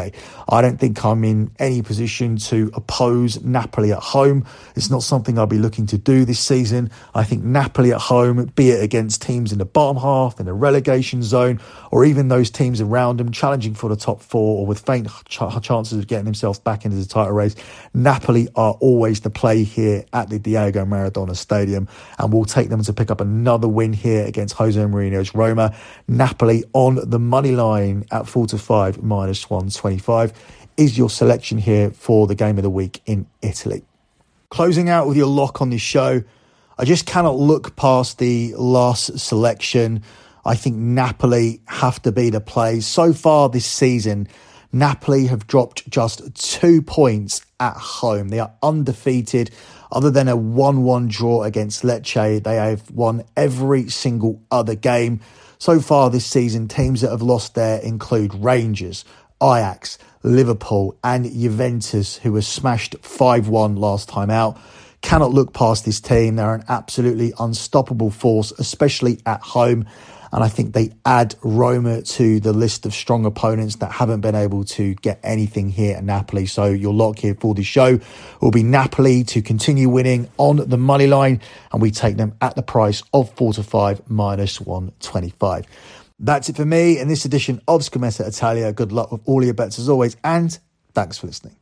I 0.48 0.60
don't 0.60 0.78
think 0.78 1.04
I'm 1.04 1.24
in 1.24 1.50
any 1.58 1.82
position 1.82 2.36
to 2.36 2.70
oppose 2.74 3.42
Napoli 3.42 3.92
at 3.92 3.98
home. 3.98 4.44
It's 4.76 4.90
not 4.90 5.02
something 5.02 5.38
I'll 5.38 5.46
be 5.46 5.58
looking 5.58 5.86
to 5.86 5.98
do 5.98 6.24
this 6.24 6.40
season. 6.40 6.90
I 7.14 7.24
think 7.24 7.44
Napoli 7.44 7.92
at 7.92 8.00
home, 8.00 8.46
be 8.56 8.70
it 8.70 8.82
against 8.82 9.22
teams 9.22 9.52
in 9.52 9.58
the 9.58 9.64
bottom 9.64 10.00
half, 10.00 10.40
in 10.40 10.46
the 10.46 10.54
relegation 10.54 11.22
zone, 11.22 11.60
or 11.90 12.04
even 12.04 12.28
those 12.28 12.50
teams 12.50 12.80
around 12.80 13.18
them 13.18 13.30
challenging 13.32 13.74
for 13.74 13.88
the 13.88 13.96
top 13.96 14.22
four 14.22 14.60
or 14.60 14.66
with 14.66 14.80
faint 14.80 15.08
ch- 15.28 15.62
chances 15.62 15.98
of 15.98 16.06
getting 16.06 16.24
themselves 16.24 16.58
back 16.58 16.84
into 16.84 16.96
the 16.96 17.06
title 17.06 17.32
race, 17.32 17.54
Napoli 17.94 18.48
are 18.56 18.72
always 18.80 19.20
the 19.20 19.30
play 19.30 19.62
here 19.64 20.04
at 20.12 20.28
the 20.30 20.38
Diego 20.38 20.84
Maradona 20.84 21.36
Stadium 21.36 21.88
and 22.18 22.32
we'll 22.32 22.44
take 22.44 22.68
them 22.68 22.82
to 22.82 22.92
pick 22.92 23.10
up 23.10 23.20
another 23.20 23.68
win 23.68 23.92
here 23.92 24.24
against 24.26 24.54
Jose 24.54 24.80
Mourinho's 24.80 25.34
Roma. 25.34 25.59
Napoli 26.08 26.64
on 26.72 26.98
the 27.08 27.18
money 27.18 27.52
line 27.52 28.04
at 28.10 28.26
4 28.26 28.46
to 28.48 28.58
5 28.58 29.02
minus 29.02 29.50
125 29.50 30.32
is 30.76 30.96
your 30.96 31.10
selection 31.10 31.58
here 31.58 31.90
for 31.90 32.26
the 32.26 32.34
game 32.34 32.56
of 32.56 32.62
the 32.62 32.70
week 32.70 33.02
in 33.04 33.26
Italy. 33.42 33.84
Closing 34.48 34.88
out 34.88 35.06
with 35.06 35.16
your 35.16 35.26
lock 35.26 35.60
on 35.60 35.70
this 35.70 35.82
show, 35.82 36.22
I 36.78 36.84
just 36.84 37.04
cannot 37.04 37.36
look 37.36 37.76
past 37.76 38.18
the 38.18 38.54
last 38.56 39.18
selection. 39.18 40.02
I 40.44 40.54
think 40.54 40.76
Napoli 40.76 41.60
have 41.66 42.00
to 42.02 42.12
be 42.12 42.30
the 42.30 42.40
play. 42.40 42.80
So 42.80 43.12
far 43.12 43.50
this 43.50 43.66
season, 43.66 44.26
Napoli 44.72 45.26
have 45.26 45.46
dropped 45.46 45.88
just 45.90 46.34
two 46.34 46.80
points 46.80 47.42
at 47.58 47.76
home. 47.76 48.28
They 48.28 48.38
are 48.38 48.52
undefeated. 48.62 49.50
Other 49.92 50.10
than 50.10 50.28
a 50.28 50.36
1 50.36 50.84
1 50.84 51.08
draw 51.08 51.42
against 51.42 51.82
Lecce, 51.82 52.42
they 52.42 52.56
have 52.56 52.90
won 52.90 53.24
every 53.36 53.88
single 53.88 54.40
other 54.50 54.74
game. 54.74 55.20
So 55.60 55.78
far 55.78 56.08
this 56.08 56.24
season, 56.24 56.68
teams 56.68 57.02
that 57.02 57.10
have 57.10 57.20
lost 57.20 57.54
there 57.54 57.80
include 57.80 58.34
Rangers, 58.34 59.04
Ajax, 59.42 59.98
Liverpool, 60.22 60.96
and 61.04 61.30
Juventus, 61.30 62.16
who 62.16 62.32
were 62.32 62.40
smashed 62.40 62.96
5 63.02 63.48
1 63.48 63.76
last 63.76 64.08
time 64.08 64.30
out. 64.30 64.58
Cannot 65.02 65.32
look 65.32 65.52
past 65.52 65.84
this 65.84 66.00
team. 66.00 66.36
They're 66.36 66.54
an 66.54 66.64
absolutely 66.70 67.34
unstoppable 67.38 68.10
force, 68.10 68.52
especially 68.52 69.20
at 69.26 69.42
home. 69.42 69.84
And 70.32 70.44
I 70.44 70.48
think 70.48 70.74
they 70.74 70.90
add 71.04 71.34
Roma 71.42 72.02
to 72.02 72.40
the 72.40 72.52
list 72.52 72.86
of 72.86 72.94
strong 72.94 73.24
opponents 73.24 73.76
that 73.76 73.92
haven't 73.92 74.20
been 74.20 74.34
able 74.34 74.64
to 74.64 74.94
get 74.96 75.20
anything 75.22 75.70
here 75.70 75.96
at 75.96 76.04
Napoli. 76.04 76.46
So 76.46 76.66
your 76.66 76.94
lock 76.94 77.18
here 77.18 77.34
for 77.34 77.54
the 77.54 77.62
show 77.62 77.98
will 78.40 78.50
be 78.50 78.62
Napoli 78.62 79.24
to 79.24 79.42
continue 79.42 79.88
winning 79.88 80.28
on 80.36 80.56
the 80.68 80.78
money 80.78 81.06
line. 81.06 81.40
And 81.72 81.82
we 81.82 81.90
take 81.90 82.16
them 82.16 82.34
at 82.40 82.54
the 82.54 82.62
price 82.62 83.02
of 83.12 83.32
4 83.34 83.54
to 83.54 83.62
5 83.62 84.10
minus 84.10 84.60
125. 84.60 85.66
That's 86.20 86.48
it 86.48 86.56
for 86.56 86.66
me 86.66 86.98
in 86.98 87.08
this 87.08 87.24
edition 87.24 87.60
of 87.66 87.80
Scommessa 87.80 88.28
Italia. 88.28 88.72
Good 88.72 88.92
luck 88.92 89.10
with 89.10 89.22
all 89.24 89.42
your 89.42 89.54
bets 89.54 89.78
as 89.78 89.88
always. 89.88 90.16
And 90.22 90.56
thanks 90.92 91.18
for 91.18 91.26
listening. 91.26 91.56